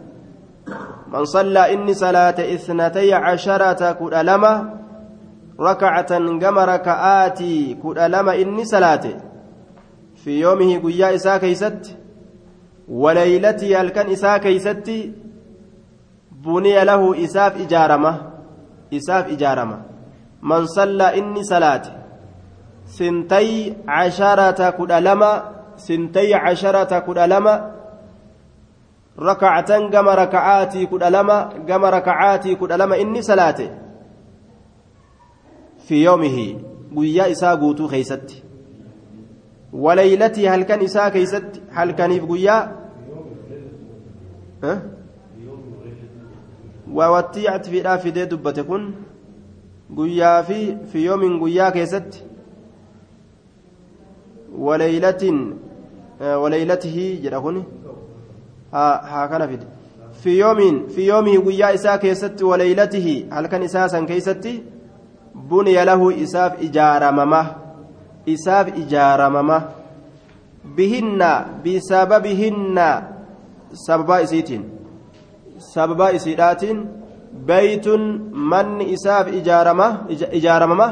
[1.08, 4.81] من صلى إني صلاة اثنتي عشرة كالألمة
[5.60, 9.16] ركعة كما ركعاتي كل لما إني صلاته
[10.16, 11.96] في يومه قيا إساء كيست
[12.88, 14.90] وليلتي ألكن إساء كيست
[16.44, 18.32] بني له إساف إجارمة
[18.94, 19.92] إساف إجارمة.
[20.42, 21.92] من صلى إني صلاته
[22.84, 27.54] سنتي عشرة كل لما سنتي عشرة كل لما
[29.18, 33.70] ركعة كما ركعاتي كل لما كما ركعاتي كل لما إني صلاته
[35.86, 36.60] في يومه
[36.96, 38.42] قيا إساء قوتو خيست
[39.72, 42.76] وليلتي هل كان إساء كيست هل كان قيا
[44.64, 44.82] أه؟
[46.92, 48.90] ووتيعت في رافي دي دبتكن
[49.96, 52.24] قيا في في يوم قيا كيست
[54.58, 55.52] وليلة
[56.22, 57.64] آه وليلته جرهن
[58.72, 59.58] ها ها كان في
[60.22, 63.26] في يوم في يومه قيا إساء كيست وليلته
[65.34, 67.46] كيست له إساف إجارممه
[68.28, 69.62] إساف إجارممه
[70.76, 71.20] بهن
[71.64, 72.78] بسببهن
[73.72, 74.62] سببا إسيتين.
[75.58, 76.62] سببا إسيدات
[77.32, 77.88] بيت
[78.52, 80.88] من إساف إجارمه إجارممه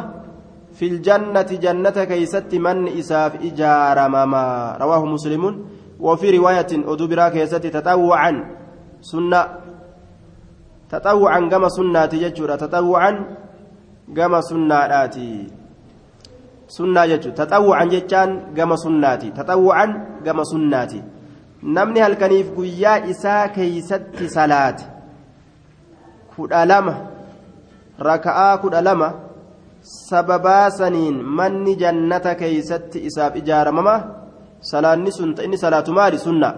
[0.72, 4.76] في الجنة جنة كيست من إساف إجارمما.
[4.80, 5.44] رواه مسلم.
[6.00, 8.32] وفي رواية أدوبرا كيستي تطوعا.
[9.00, 9.42] سنة.
[10.90, 13.12] تطوعا كما سنة ججورة تطوعا
[14.16, 15.10] كما سنة
[16.70, 19.90] sunnaa jechuun taxawwucan jechaan gama sunnaati taxawwucan
[20.24, 21.02] gama sunnaati
[21.76, 24.84] namni halkaniif guyyaa isaa keeysatti salaate
[26.36, 26.94] kudha lama
[28.08, 29.08] raka'aa kudha lama
[29.82, 33.94] sababaa saniin manni jannata keeysatti isaaf ijaaramama
[34.70, 36.52] salaanni sun inni salaatu maali sunna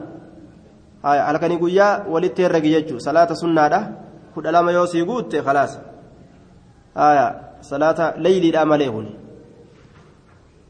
[1.02, 3.80] halkanii guyyaa walitti herregi jechuu salaata sunnaadha
[4.34, 5.80] kudha lama yoo sii guutte khalaas
[7.60, 9.12] salaata leyliidha malee kuni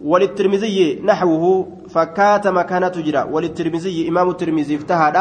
[0.02, 5.16] وللترمذي نحوه فكات مكانة تجرى وللترمذي إمام الترمذي افتهد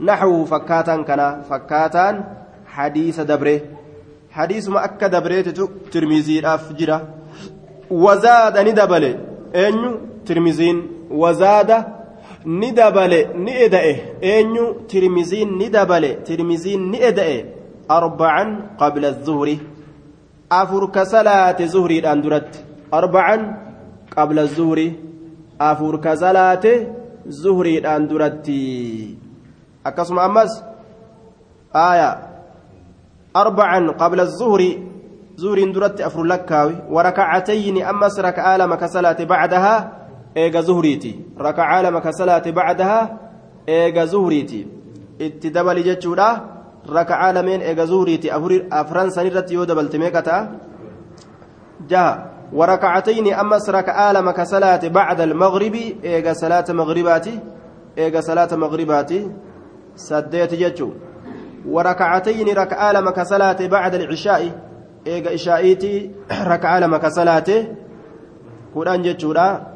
[0.00, 2.24] نحوه فكاتا كان فكاتا
[2.66, 3.60] حديث دبره.
[4.30, 5.48] حديث ما أكد دبريت
[5.92, 7.08] ترمذي أفجرة
[7.90, 9.04] وزاد ندبل.
[9.54, 9.90] أنيو
[10.26, 10.76] ترمذين
[11.10, 11.70] وزاد
[12.46, 13.12] ندبل
[13.46, 16.04] نئدئه أنيو ترمذين ندبل.
[16.24, 17.44] ترمذين نئدئه
[17.90, 18.44] أربعا
[18.78, 19.48] قبل الظهر.
[20.52, 23.56] أفرك صلاة زهري الأندرت أربعا
[24.16, 24.92] قبل الظهر
[25.60, 26.66] أفور كزلات
[27.26, 29.16] زهري الأندرتي
[29.86, 30.64] أكسم أمس
[31.76, 32.18] آية
[33.36, 34.76] أربعا قبل الظهر
[35.36, 39.92] زهر درت أفر لكاوي وركعتين أمس ركع لما كسلات بعدها
[40.36, 41.80] إيجا زهريتي ركع
[46.90, 50.58] لما كسلات بعدها إيجا زهريتي اتدبل جتشورا ركع لمن إيجا زهريتي أفران سنرت يودبل تميكتا
[51.88, 52.38] جاء.
[52.52, 55.74] وركعتين أمس ركع لما كسلات بعد المغرب
[56.04, 57.40] إيجا صلاة مغرباتي
[57.98, 59.30] إيجا صلاة مغرباتي.
[59.96, 60.90] سديت جتشو
[61.66, 64.60] وركعتين ركعة لما كصلاة بعد العشاء
[65.06, 66.10] إيجا إشائيتي
[66.52, 67.66] ركعة لما كصلاة
[68.74, 69.66] قرآن جتشورا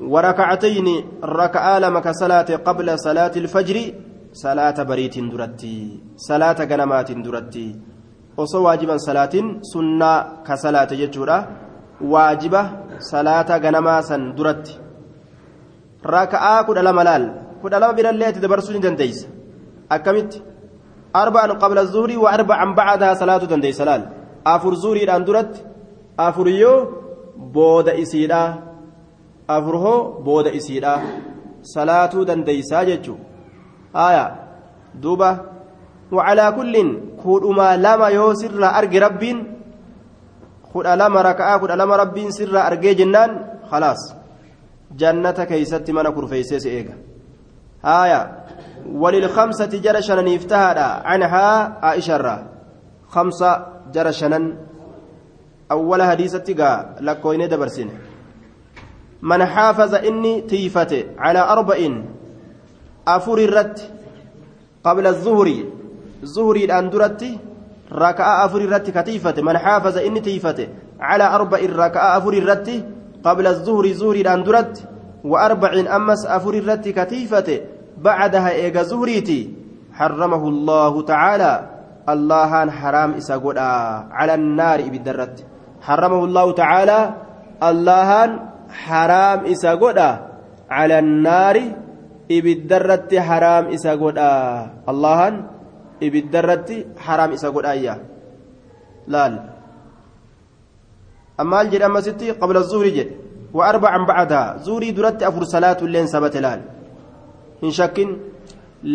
[0.00, 3.92] وركعتين ركعة لما كصلاة قبل صلاة الفجر
[4.42, 5.78] صلاة بريت درتي
[6.28, 7.68] صلاة غنمات درتي
[8.42, 11.36] osoo waajiban salaatiin sunnaa ka salaate jechuudha
[12.12, 12.62] waajiba
[13.10, 14.78] salaata ganamaa san duratti
[16.14, 17.24] raka'aa kudha lama laal
[17.62, 19.26] kudha lama birallee itti dabarsuu ni dandeeysa
[19.96, 20.42] akkamitti
[21.22, 24.02] arba'an qabla zuhurii wa arba'an bacdahaa salaatu dandeeysa laal
[24.54, 25.64] afur zuhuriidhaan duratti
[26.26, 26.78] afur yoo
[27.54, 28.42] booda isiidha
[29.56, 30.94] afur hoo booda isiidha
[31.74, 33.18] salaatuu dandeeysaa jechuu
[33.94, 34.36] aya
[34.94, 35.54] duuba.
[36.12, 36.74] وعلى كل
[37.22, 39.38] كودما لما يو سر أرجي ربين
[40.74, 43.30] خد لما ركعة خد لما ربين سر أرجي جنان
[43.70, 44.14] خلاص
[44.96, 46.96] جنة كيست من كرفيسيس إيجا
[47.84, 48.20] آية
[48.92, 51.46] وللخمسة جرشنا نفتهد عنها
[51.82, 52.46] عائشة
[53.08, 54.40] خمسة جرشنا
[55.70, 56.48] أول حديثة
[57.00, 57.90] لكوين دبرسين
[59.22, 60.40] من حافظ إني
[63.08, 63.78] تيفته على أربع أفر الرد
[64.84, 65.64] قبل الظهر.
[66.22, 67.38] زهري الأندرتي
[67.92, 69.42] ركعة أفر الرت كتيفة.
[69.42, 70.68] من حافظ إني تيفة.
[71.00, 72.84] على أربع ركعة أفر الرت.
[73.24, 74.88] قبل الظهر زهري الأندرت
[75.24, 77.60] وأربع أمس أفر الرت كتيفة.
[77.98, 79.54] بعدها إيجا زهريتي
[79.92, 81.70] حرمه الله تعالى.
[82.08, 83.62] الله حرام إساقودا
[84.12, 85.46] على النار بالدرت
[85.82, 87.14] حرمه الله تعالى.
[87.62, 88.38] الله
[88.70, 90.30] حرام إساقودا
[90.70, 91.83] على النار
[92.28, 94.30] ibiddarratti haraam isa godha
[94.86, 95.34] allahan
[96.00, 97.94] ibiddarratti haraam isa godhaayya
[99.08, 99.34] laal
[101.38, 103.14] ammaal jedhe ammasitti qabla zuhri jedhe
[103.52, 106.60] wa arbacan bacdaha zuhrii duratti afur salaatu illeen sabate laal
[107.62, 108.08] hin shakkin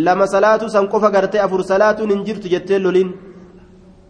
[0.06, 3.10] lama salaatu san qofa gartee afur salaatuun hin jirtu jettee loliin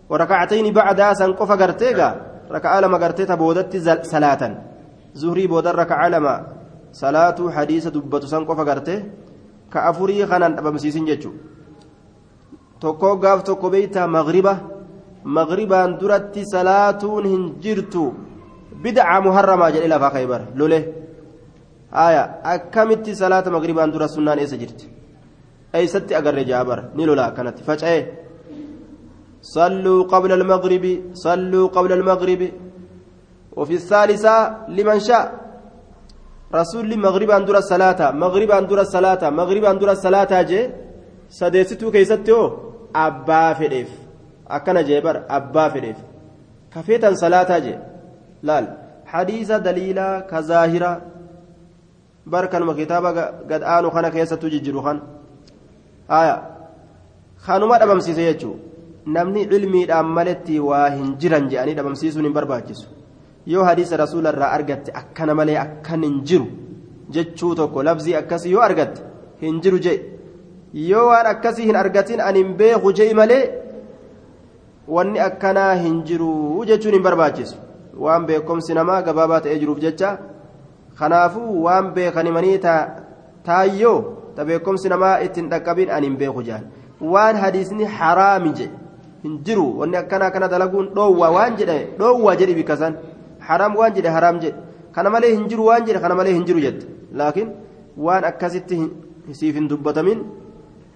[0.09, 2.07] warakacatayni bacdaa san qofa garteega
[2.55, 3.79] raka'a lama gartee ta boodatti
[4.13, 4.57] salaatan
[5.21, 6.33] zuhrii boodan raka'a lama
[6.91, 8.95] salaatuu hadiisa dubbatu san qofa garte
[9.69, 11.39] ka afurii kanaan dhabamsiisin jechuudha
[12.81, 14.53] tokko gaaf tokko beeytaa magriba
[15.23, 18.03] magribaan duratti salaatuun hin jirtu
[18.83, 20.79] bid'aa muharramaa jedhe lafaa khaybar lole
[21.99, 22.23] haya
[22.53, 24.85] akkamitti salaata magribaan dura sunnaan eessa jirti
[25.79, 28.03] eessatti agarre jaabar ni lola akkanatti faca'ee
[29.41, 32.41] صلوا قبل المغرب صلوا قبل المغرب
[33.55, 35.48] وفي الثالثة لمن شاء
[36.51, 40.65] rasuulli magribaan dura salaata magribaan dura salaata magribaan dura salaataa jee
[41.39, 42.47] sadeessituu keessatti hoo
[43.05, 43.89] abbaa fedheef
[44.57, 45.97] akkana jee bar abbaa fedheef
[46.73, 47.77] kafeetan salaataa jee
[48.47, 48.65] laal
[49.13, 50.91] hadiisa daliilaa ka zaahira
[52.25, 53.09] bar kanuma kitaaba
[53.49, 54.97] gad aanu kana keessattuu jijjiru kan
[56.13, 56.35] haya
[57.45, 58.55] kanuma dhabamsiise jechuu
[59.15, 62.98] namni cilmiidhaan maletti waa hin jiran je'anii dhabamsiisuun hin barbaachisu
[63.45, 66.47] yoo hadiisa rasuularraa argatte akkana malee akkan hin jiru
[67.17, 69.01] jechuu tokko labzii akkasii yoo argatte
[69.41, 69.99] hin jiru jee.
[70.73, 73.43] Yoo waan akkasii hin argatin ani hin beeku jee malee
[74.95, 77.55] wanni akkanaa hin jiru jechuun hin barbaachisu.
[77.99, 80.17] Waan beekumsi namaa gabaabaa ta'ee jiruuf jecha
[80.99, 82.57] kanaafuu waan beekanimanii
[83.43, 83.97] taayyoo
[84.35, 86.63] ta beekumsi namaa ittiin dhaqqabin ani hin beeku jaan.
[87.01, 88.71] Waan hadiisni haraami jedhe
[89.23, 89.67] hin jiru.
[89.79, 92.95] Wanni akkana kana dalaguun dhoowwaa waan jedhe dhoowwaa jedhi bikkasan
[93.49, 94.57] haraam waan jedhe haraam jedhe
[94.95, 96.85] kana malee hin jiru waan jedhe kana malee hin jiru jette
[97.21, 97.49] laakiin
[98.05, 98.79] waan akkasitti
[99.39, 100.19] siif hin dubbatamin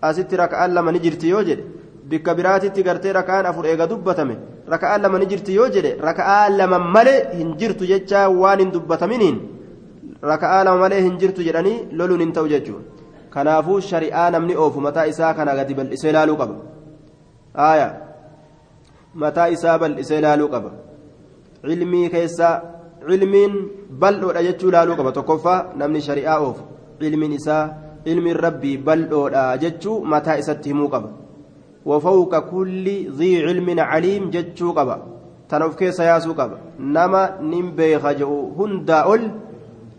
[0.10, 1.64] asitti raka'aan lama ni jirti yoo jedhe
[2.10, 4.36] bikka biraatitti gartee raka'aan afur eega dubbatame
[4.74, 9.38] raka'aan lama ni jirti yoo jedhe raka'aan lama malee hin jirtu jecha waan hin dubbataminiin
[10.32, 12.84] raka'aa lama malee hin jirtu jedhanii loluun hin ta'u jechuudha
[13.36, 16.56] kanaafuu shari'aa namni oofu mataa isaa kana gadi bal'isee ilaaluu qaba
[19.24, 20.70] mataa isaa bal'isee ilaaluu qaba
[21.66, 22.53] cilmii keessaa
[23.07, 23.57] cilmiin
[24.03, 25.16] bal'oodha jechuu ilaaluu qaba.
[25.18, 26.64] Tokkoffaa namni shari'aa oofu
[27.01, 27.64] cilmiin isaa
[28.05, 31.09] ilmiin rabbii bal'oodha jechuu mataa isatti himuu qaba.
[31.86, 32.86] وفوق كل
[33.20, 34.97] ذي علم عليم جتشو قبا
[35.49, 39.22] تنوف كيس ياسو قبا نما نم بيخ جو هندا أول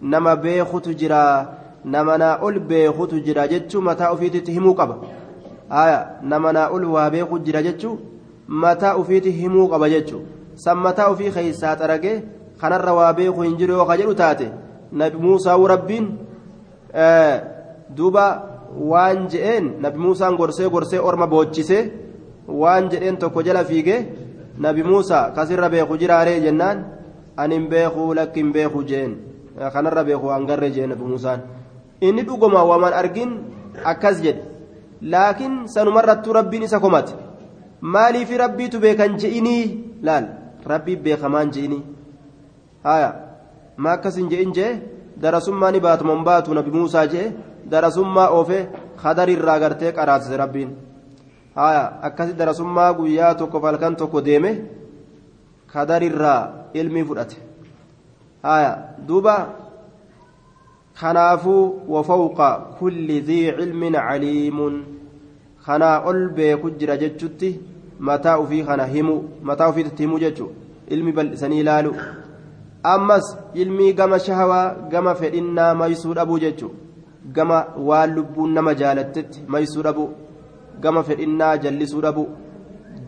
[0.02, 1.24] نما بيخ تجرا
[1.84, 4.96] نما نا أول بيخ تجرا جتشو متى أفيت تهمو قبا
[5.72, 6.00] آية
[6.30, 7.92] نما نا أول وابيخ تجرا جتشو
[8.48, 9.64] متى أفيت تهمو
[10.56, 12.22] قبا جتشو سمتا أفي خيسات أرقه
[12.58, 14.52] خنر وابيخ ينجري وخجر تاتي
[14.92, 16.16] نبي موسى وربين
[16.94, 17.42] آه
[17.90, 21.92] دوبا waan je'een nabi muusaan gorsee gorsee orma boochise
[22.48, 23.96] waan jedheen tokko jala fiige
[24.58, 26.84] nabi muusaa kasirra beeku jiraaree jennaan
[27.36, 29.16] ani hin beekuu lakki hin beeku jeen
[29.72, 31.40] kanarra beeku hangarree jeen nabi muusaan
[32.00, 33.30] inni dhuguma waman argin
[33.84, 34.42] akkas jedhe
[35.02, 37.14] laakiin sanumarrattuu rabbiin isa komate
[37.80, 39.64] maaliifi rabbiitu beekan je'inii
[40.02, 40.26] laal
[40.72, 41.82] rabbii beekamaan je'inii
[42.84, 43.10] haya
[43.76, 44.72] ma akkas hin je'in jee
[45.22, 47.26] darasummaa ni baatu man baatu nabi muusaa jee
[47.72, 48.58] darasummaa oofe
[49.04, 50.70] hadarirraa gartee qaraasise rabbiin
[51.58, 54.50] haya akkasi darasummaa guyyaa tokko halkan tokko deeme
[55.74, 56.40] hadarirraa
[56.80, 57.36] ilmii fudhate
[58.48, 58.72] haya
[59.08, 59.36] duuba
[61.00, 61.62] kanaafuu
[61.94, 62.48] wafawqa
[62.78, 64.74] kulli dhii cilmin caliimun
[65.66, 67.50] kanaa ol beeku jira jechutti
[67.98, 70.50] mataa ufii kana himu mataa ufiitti himu jechu
[70.88, 71.94] ilmi bal'isanii ilaalu
[72.82, 76.84] ammas ilmii gama shahawaa gama fedhinnaa maysuu dhabuu jechuudha
[77.32, 80.04] gama waan lubbuun nama jaalattetti maysuu dhabu
[80.80, 82.24] gama fedhinnaa jallisuu dhabu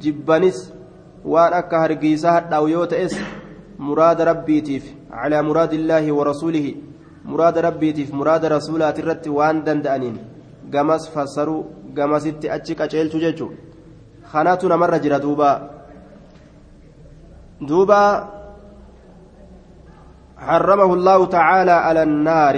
[0.04, 0.60] jibbanis
[1.34, 3.18] waan akka hargiisaa hadhaa'u yoo ta'es
[3.88, 6.72] muraada rabbiitiif calaa muraadillaahi wa rasuulihi
[7.32, 10.16] muraada rabbiitiif muraada rasuulaati irratti waan danda'aniin
[10.76, 11.60] gamas fassaruu
[11.98, 13.50] gamasitti achi qaceelchu jechuu
[14.36, 15.50] kanatu namarra jira duuba
[17.64, 18.02] duuba
[20.36, 22.56] حرمه الله تعالى على النار.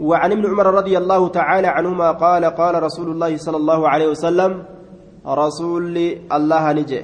[0.00, 4.52] وعن ابن عمر رضي الله تعالى عنهما قال قال رسول الله صلى الله عليه وسلم
[5.26, 5.96] رسول
[6.30, 7.02] الله نجي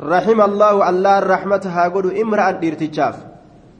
[0.00, 3.16] رحم الله الله الرحمة هاقول امرأة ديرتشاف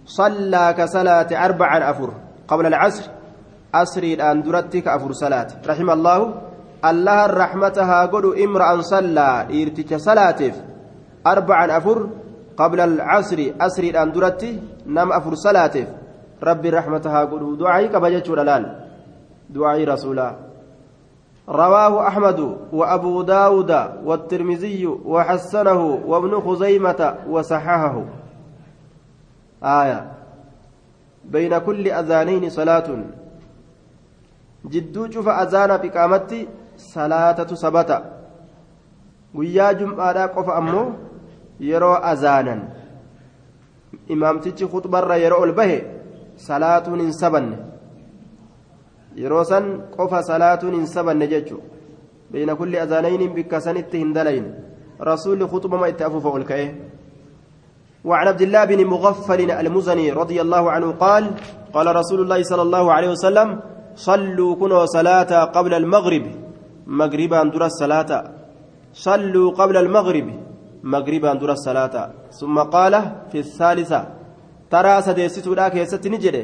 [0.06, 2.10] صلى كصلاة أربعا أفر.
[2.48, 3.04] قبل العصر
[3.74, 5.48] أسري الآن درتك أفر صلاة.
[5.66, 6.49] رحم الله.
[6.84, 10.40] الله الرحمة هاقول امرأة صلى ديرتش صلاة
[11.26, 12.08] أربعا أفر
[12.56, 15.76] قبل العصر أسري الآن درتي نم أفر صلاة
[16.42, 18.64] ربي رحمتها قل دعائي كبجت لال
[19.50, 20.36] دعائي رسولا.
[21.48, 23.70] رواه أحمد وأبو داود
[24.04, 28.04] والترمذي وحسنه وابن خزيمة وصححه.
[29.62, 30.00] آية.
[31.24, 32.88] بين كل أذانين صلاة
[34.64, 36.48] جدو شوف أذان بقامتي
[36.94, 38.20] صلاة سبتة
[39.34, 40.86] guyyaa jum'aadhaa qofa ammoo
[41.70, 42.62] yeroo azaanan
[44.14, 45.76] imaamtichi khuxbarra yeroo ol bahe
[46.46, 47.56] salaatuun hin sabanne
[49.22, 51.62] yeroo san qofa salaatuun hin sabanne jechuun
[52.32, 54.50] beeyna kulli azaanayniin bikka sanitti hin dalayin
[55.10, 56.68] rasuulli khuxbama itti afuufa ol ka'e
[58.04, 61.24] وعن عبد الله بن مغفل المزني رضي الله عنه قال
[61.72, 63.48] قال رسول الله صلى الله عليه وسلم
[63.94, 66.24] صلوا كنوا صلاة قبل المغرب
[66.90, 68.10] مغربا در الصلاة
[68.92, 70.28] صلوا قبل المغرب.
[70.82, 72.94] مغربا در الصلاة ثم قال
[73.32, 74.08] في الثالثة
[74.70, 76.36] ترى سديستو لا كيست نجد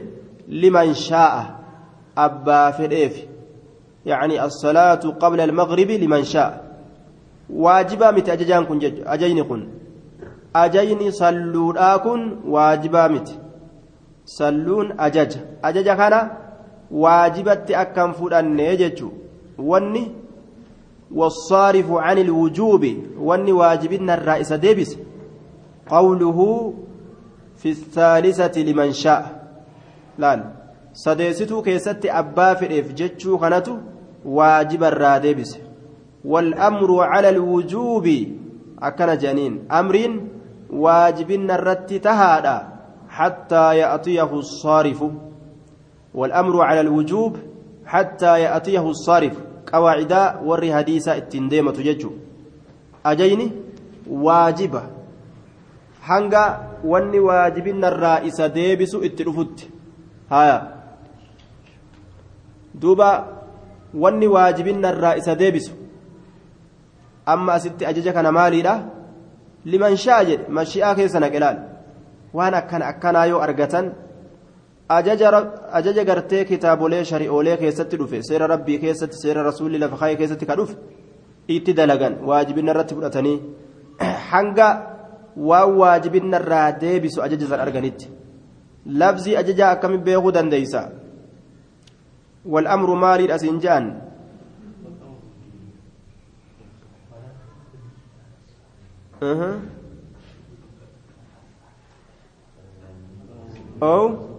[0.49, 1.35] لمن شاء.
[2.19, 3.15] أبا فديف.
[4.07, 6.65] يعني الصلاة قبل المغرب لمن شاء.
[7.51, 9.69] واجبا مت أججان كن أجين كن.
[10.57, 13.29] أجين صلوا كن واجبا مت.
[14.25, 15.33] صلون أجج.
[15.65, 16.31] أجج كان
[16.91, 19.05] واجبت أكم فلان يجج
[19.59, 20.26] وني
[21.11, 22.87] والصارف عن الوجوب
[23.21, 24.97] وني واجبنا الرئيس ديبس.
[25.91, 26.39] قوله
[27.57, 29.23] في الثالثة لمن شاء.
[30.19, 30.45] لأن
[31.63, 33.79] keessatti abbaa fedheef jechuu kanatu
[34.25, 35.67] waajiba irraa deebise
[36.25, 38.07] والأمر على الوجوب
[38.83, 39.69] أكن جنين.
[39.71, 40.21] أمر
[40.71, 42.69] واجب الرت تهادا
[43.09, 45.05] حتى يأتيه الصارف.
[46.15, 47.37] والأمر على الوجوب
[47.87, 49.33] حتى يأتيه الصارف.
[49.73, 50.13] قواعد
[50.45, 52.11] ور حديثة التنديمة ججو
[53.07, 53.47] أجيني
[54.11, 54.83] واجبة
[56.07, 56.43] hanga
[56.85, 59.71] wanni waajibinarraa isa deebisu itti dhufutti
[60.31, 60.59] haya
[62.75, 63.09] duuba
[63.95, 65.73] wanni waajibinarraa isa deebisu
[67.27, 68.75] amma asitti ajaja kana maaliidha
[69.65, 71.59] liman shaa jedhe mashi'aa keessa naqelaal
[72.33, 73.93] waan akkana akkanaa yoo argatan
[74.89, 80.57] ajaja gartee kitaabolee shari'oolee keessatti dhufe seera rabbii keessatti seera rasuulli lafa kaayee keessatti ka
[80.57, 80.77] dhufe
[81.49, 83.39] itti dalagan waajibina irratti fudhatanii
[84.31, 84.69] hanga
[85.49, 88.13] waan waajibina irraa deebisu ajaja san arganitti
[89.03, 90.89] labzii ajajaa akkamiin beekuu dandeeysa
[92.47, 93.85] والأمر مالي الأسنجان
[99.23, 99.59] أه.
[103.83, 104.36] أو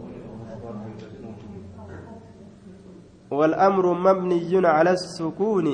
[3.37, 5.67] والأمر مبني على السكون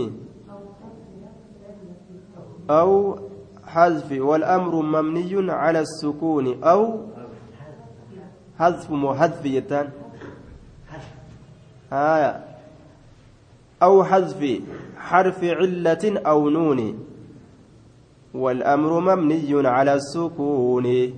[2.69, 3.19] أو
[3.65, 6.99] حذف والأمر مبني على السكون أو
[8.59, 9.89] حذف محذف يتان
[11.93, 12.43] آية.
[13.83, 14.61] أو حذف
[14.97, 16.99] حرف علة أو نون.
[18.33, 21.13] والأمر مبني على السكون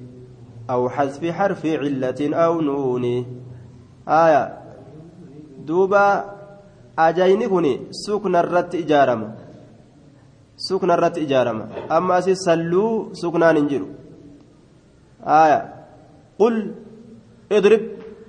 [0.69, 3.05] أو حذف حرف علة أو نون.
[4.07, 4.57] آية.
[5.65, 6.34] دوبا
[6.97, 9.27] ajayni kun suknarratti ijaarama.
[10.57, 11.65] Suknarratti ijaarama.
[11.89, 13.87] Amma asii salluu suknaan hin jiru.
[15.25, 15.59] Aya.
[16.37, 16.55] Qul
[17.49, 17.83] idrib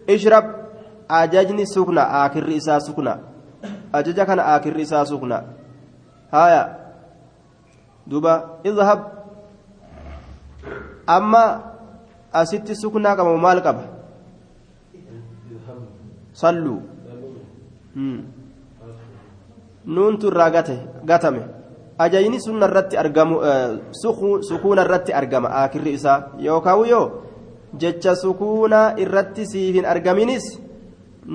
[0.08, 0.44] ishrab.
[1.08, 3.18] Ajajni sukna akirri isaa sukna
[3.92, 5.44] ajaja kana akirri isaa sukna
[6.30, 6.62] haya
[8.06, 9.00] duba izhab
[11.06, 11.44] amma
[12.32, 13.84] asitti suknaa qabamu maal qaba?
[16.36, 16.82] Salluu.
[17.94, 18.28] Hmm.
[19.86, 20.50] Nuuntu irraa
[21.10, 21.42] gatame
[22.04, 23.36] ajayni sunna irratti argamu
[24.48, 27.06] sukuuna irratti argama akirri isaa yookaan yoo
[27.80, 30.46] jecha sukuuna irratti siif hin argaminis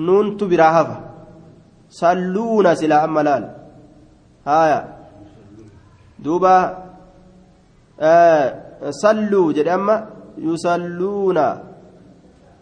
[0.06, 0.96] nuuntu biraa hafa
[2.00, 3.44] salluuna silaa amma laal
[4.48, 4.78] haaya
[6.24, 6.54] duuba
[9.02, 9.96] salluu jedhe amma
[10.48, 11.44] yusalluuna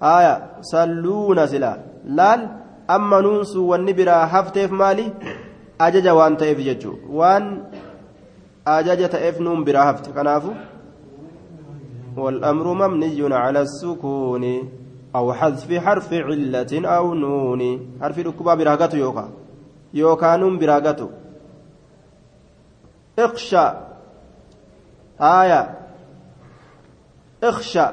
[0.00, 0.34] aya
[0.72, 1.70] salluuna sila
[2.18, 2.42] laal
[2.96, 5.06] amma nuun sun wanni biraa hafteef maali
[5.86, 7.46] ajaja waan ta'eef jechuu waan
[8.76, 10.54] ajaja ta'eef nuun biraa hafte kanaafu
[12.16, 14.44] والأمر مبني على السكون
[15.16, 17.62] أو حذف حرف علة أو نون
[18.00, 19.28] حرف الكبا براغته يوكا
[19.94, 21.08] يوكا نون براغته
[23.18, 23.66] اخشى
[25.20, 25.78] آية
[27.44, 27.86] اخشى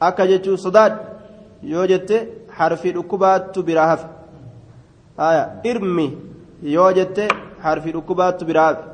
[0.00, 0.92] akka jechuun sodaad
[1.62, 2.16] yoo jette
[2.58, 4.06] harfi dhukkubaattu biraa hafe
[5.70, 6.06] irmi
[6.62, 7.28] yoo jette
[7.64, 8.84] harfi dhukkubaattu biraa hafe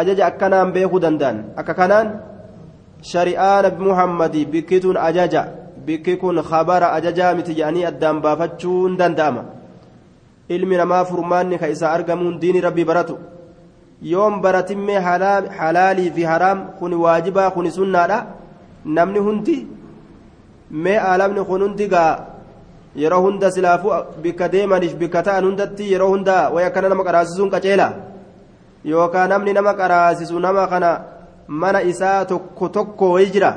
[0.00, 2.12] ajaja akkanaan beekuu danda'an akka kanaan
[3.12, 5.42] shari'aa nabi muhammadii bikkituun ajaja
[5.86, 9.42] bikki kun khabara ajajaa miti jedhanii addaan baafachuun danda'ama
[10.48, 13.18] ilmi namaa furmaanni ka isaa argamuun diini rabbii baratu
[14.12, 15.00] yoon baratimmee
[15.58, 18.18] halaalii fi haraam kuni waajibaa kuni sunnaadha
[18.84, 19.56] namni hundi
[20.84, 22.31] mee aalamni kun hundi gaa
[22.96, 27.92] yeroo hunda silaafuu bikka deemaniif bikka ta'an hundatti yeroo hunda way akkana nama qaraasisuun qaceela.
[28.84, 30.90] Yookaan namni nama qaraasisu nama kana
[31.48, 33.54] mana isaa tokko tokko wayi jira.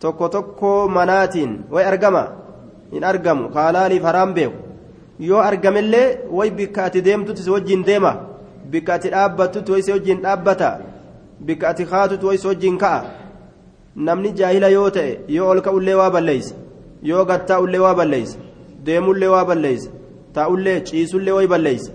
[0.00, 2.24] Tokko tokko manaatiin way argama.
[2.92, 4.56] Hin argamu haalaaliif haraam beeku.
[5.18, 8.12] Yoo argamellee way bikka ati deemtutti si wajjin deema.
[8.70, 10.78] Bikka ati dhaabbattutti way si wajjin dhaabbata.
[11.40, 13.02] Bikka ati kaatutti way si wajjin ka'a.
[13.96, 16.54] namni jaahila yoo ta'e yoo ol ka'ullee waa balleeysa
[17.10, 18.38] yoo gattaa'ullee waa balleeysa
[18.86, 19.90] deemullee waa balleeysa
[20.36, 21.92] taa'ullee ciisullee way balleeysa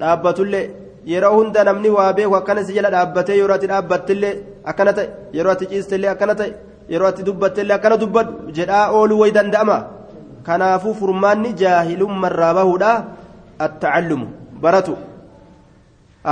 [0.00, 0.64] dhaabbatullee
[1.12, 4.34] yeroo hunda namni waa beeku akkana si jala dhaabbatee yeroo ati dhaabbattillee
[4.72, 6.50] akkana ta'e yeroo ati ciistillee akkana ta'e
[6.92, 9.78] yeroo ati dubbattillee akkana dubbadhu jedhaa ooluu way danda'ama
[10.48, 12.90] kanaafuu furmaanni jaahilummarraa bahuudha
[13.68, 14.26] attacallumu
[14.64, 14.96] baratu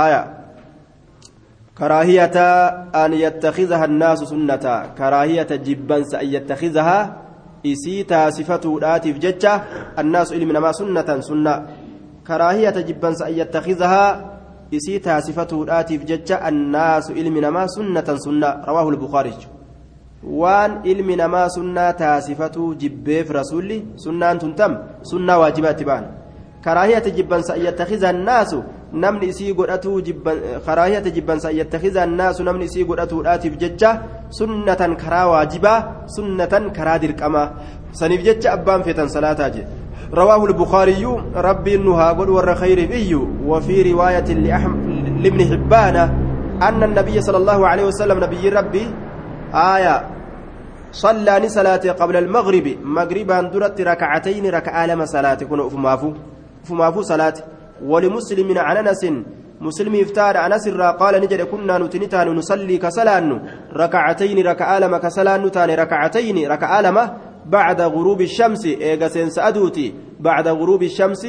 [0.03, 0.25] aayaa
[1.79, 2.37] كراهية
[2.91, 4.65] أن يتخذها الناس سنة
[4.99, 6.97] كراهية جبنس أن يتخذها
[8.85, 9.53] راتف ججة
[9.99, 11.53] الناس إلمنا ما سنة سنة
[12.27, 14.05] كراهية جبنس أن يتخذها
[14.75, 19.33] إسيتا صفة راتف ججة الناس إلمنا ما سنة سنة رواه البخاري
[20.23, 24.75] waan ilmi namaa sunnaa taasifatuu jibbeef rasuulli sunnaan tun tam
[25.11, 26.05] sunnaa waajibaatti ba'an
[26.63, 28.63] karaahiyata jibbansa an yattakiza annaasu
[28.93, 30.01] namni isii godhatuu
[30.65, 37.49] karaahiyata jibbansa an yattakiza annaasu namni isii godhatuudhaatiif jecha sunnatan karaa waajibaa sunnatan karaa dirqamaa
[37.91, 39.79] saniif jecha abbaan feetan salaataa jedhe
[40.13, 43.15] رواه البخاري ربي النها قل ور خير بي
[43.45, 44.29] وفي رواية
[45.21, 45.95] لابن حبان
[46.61, 48.85] أن النبي صلى الله عليه وسلم نبي ربي
[49.53, 49.95] آية
[50.91, 56.13] صلى صلاة قبل المغرب مغربا درت ركعتين ركعة لما صلاة كن فمافو
[56.63, 57.33] فمافو صلاة
[57.85, 59.05] ولمسلم عن أنس
[59.61, 63.41] مسلم افتار أنس قال نجد كنا نتنتان نصلي كسلان
[63.73, 70.47] ركعتين ركعة لما كسلان تاني ركعتين ركعة لما بعد غروب الشمس إيغا سينس أدوتي بعد
[70.47, 71.27] غروب الشمس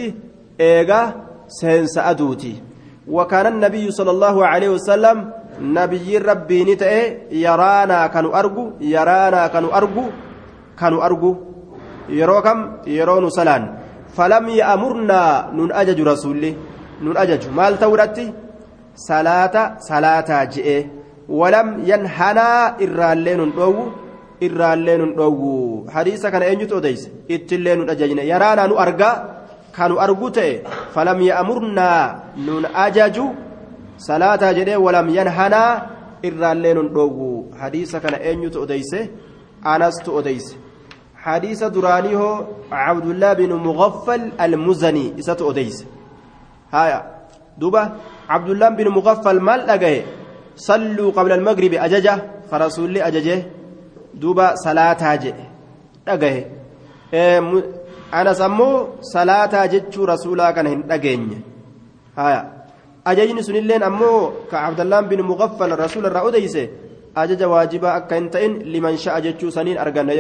[0.61, 1.15] إيغا
[1.49, 2.63] سينس أدوتي
[3.09, 5.31] وكان النبي صلى الله عليه وسلم
[5.61, 10.05] نبي ربي نتأي يرانا كانوا أرجو يرانا كانوا أرجو
[10.79, 11.37] كانوا أرجو
[12.09, 13.80] يروكم يرون سلان
[14.17, 16.57] فلم يأمرنا نون أجج رسولي.
[17.03, 17.49] نون أجج.
[17.49, 18.33] مال تورتي؟
[18.95, 20.69] صلاة صلاة جئ.
[21.29, 22.49] ولم ينهنا
[22.83, 23.75] إرالين دو
[24.43, 29.11] إرالين دو حديث كان أنجت أديس؟ إتلين أججنا يرانا نو أرجا
[29.77, 30.63] كانوا أرجو تأي
[30.95, 31.91] فلم يأمرنا
[32.47, 33.19] نون أجج.
[34.01, 35.81] salaataa jedhee walam yanhanaa
[36.29, 39.01] irraallee nun dhoowwu hadiisa kana eenyutu odeyse
[41.25, 45.87] anastu odeyse hadiisa duraanii hoo cabdullaa binu mugaffal almuzanii isatu odeyse
[46.73, 47.05] haya
[47.59, 47.93] duba
[48.29, 50.05] cabdullaan binu mugaffal maal dhagaye
[50.55, 52.18] salluu qabla almagribi ajaja
[52.51, 53.45] farasuulli ajaje
[54.14, 55.45] duba salaataa jedhe
[56.07, 56.47] dhagaye
[58.12, 61.39] anas ammoo salaataa jechuu rasuulaa kana hin dhageenye
[62.16, 62.45] haya
[63.05, 66.71] ajajni sunilleen ammoo ka abdallaan bin mugaffal rasuula irraa odeyse
[67.14, 70.12] ajaja waajibaa akka hin ta'in liman sha'a jechuu saniin arganna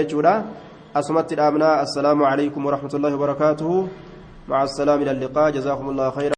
[0.94, 3.88] asumatti dhaabnaa assalaamu calaykum waraxmatullaahi wabarakaatuhu
[4.48, 6.28] maca assalaami ila alliqaa jazaakum allahu khayra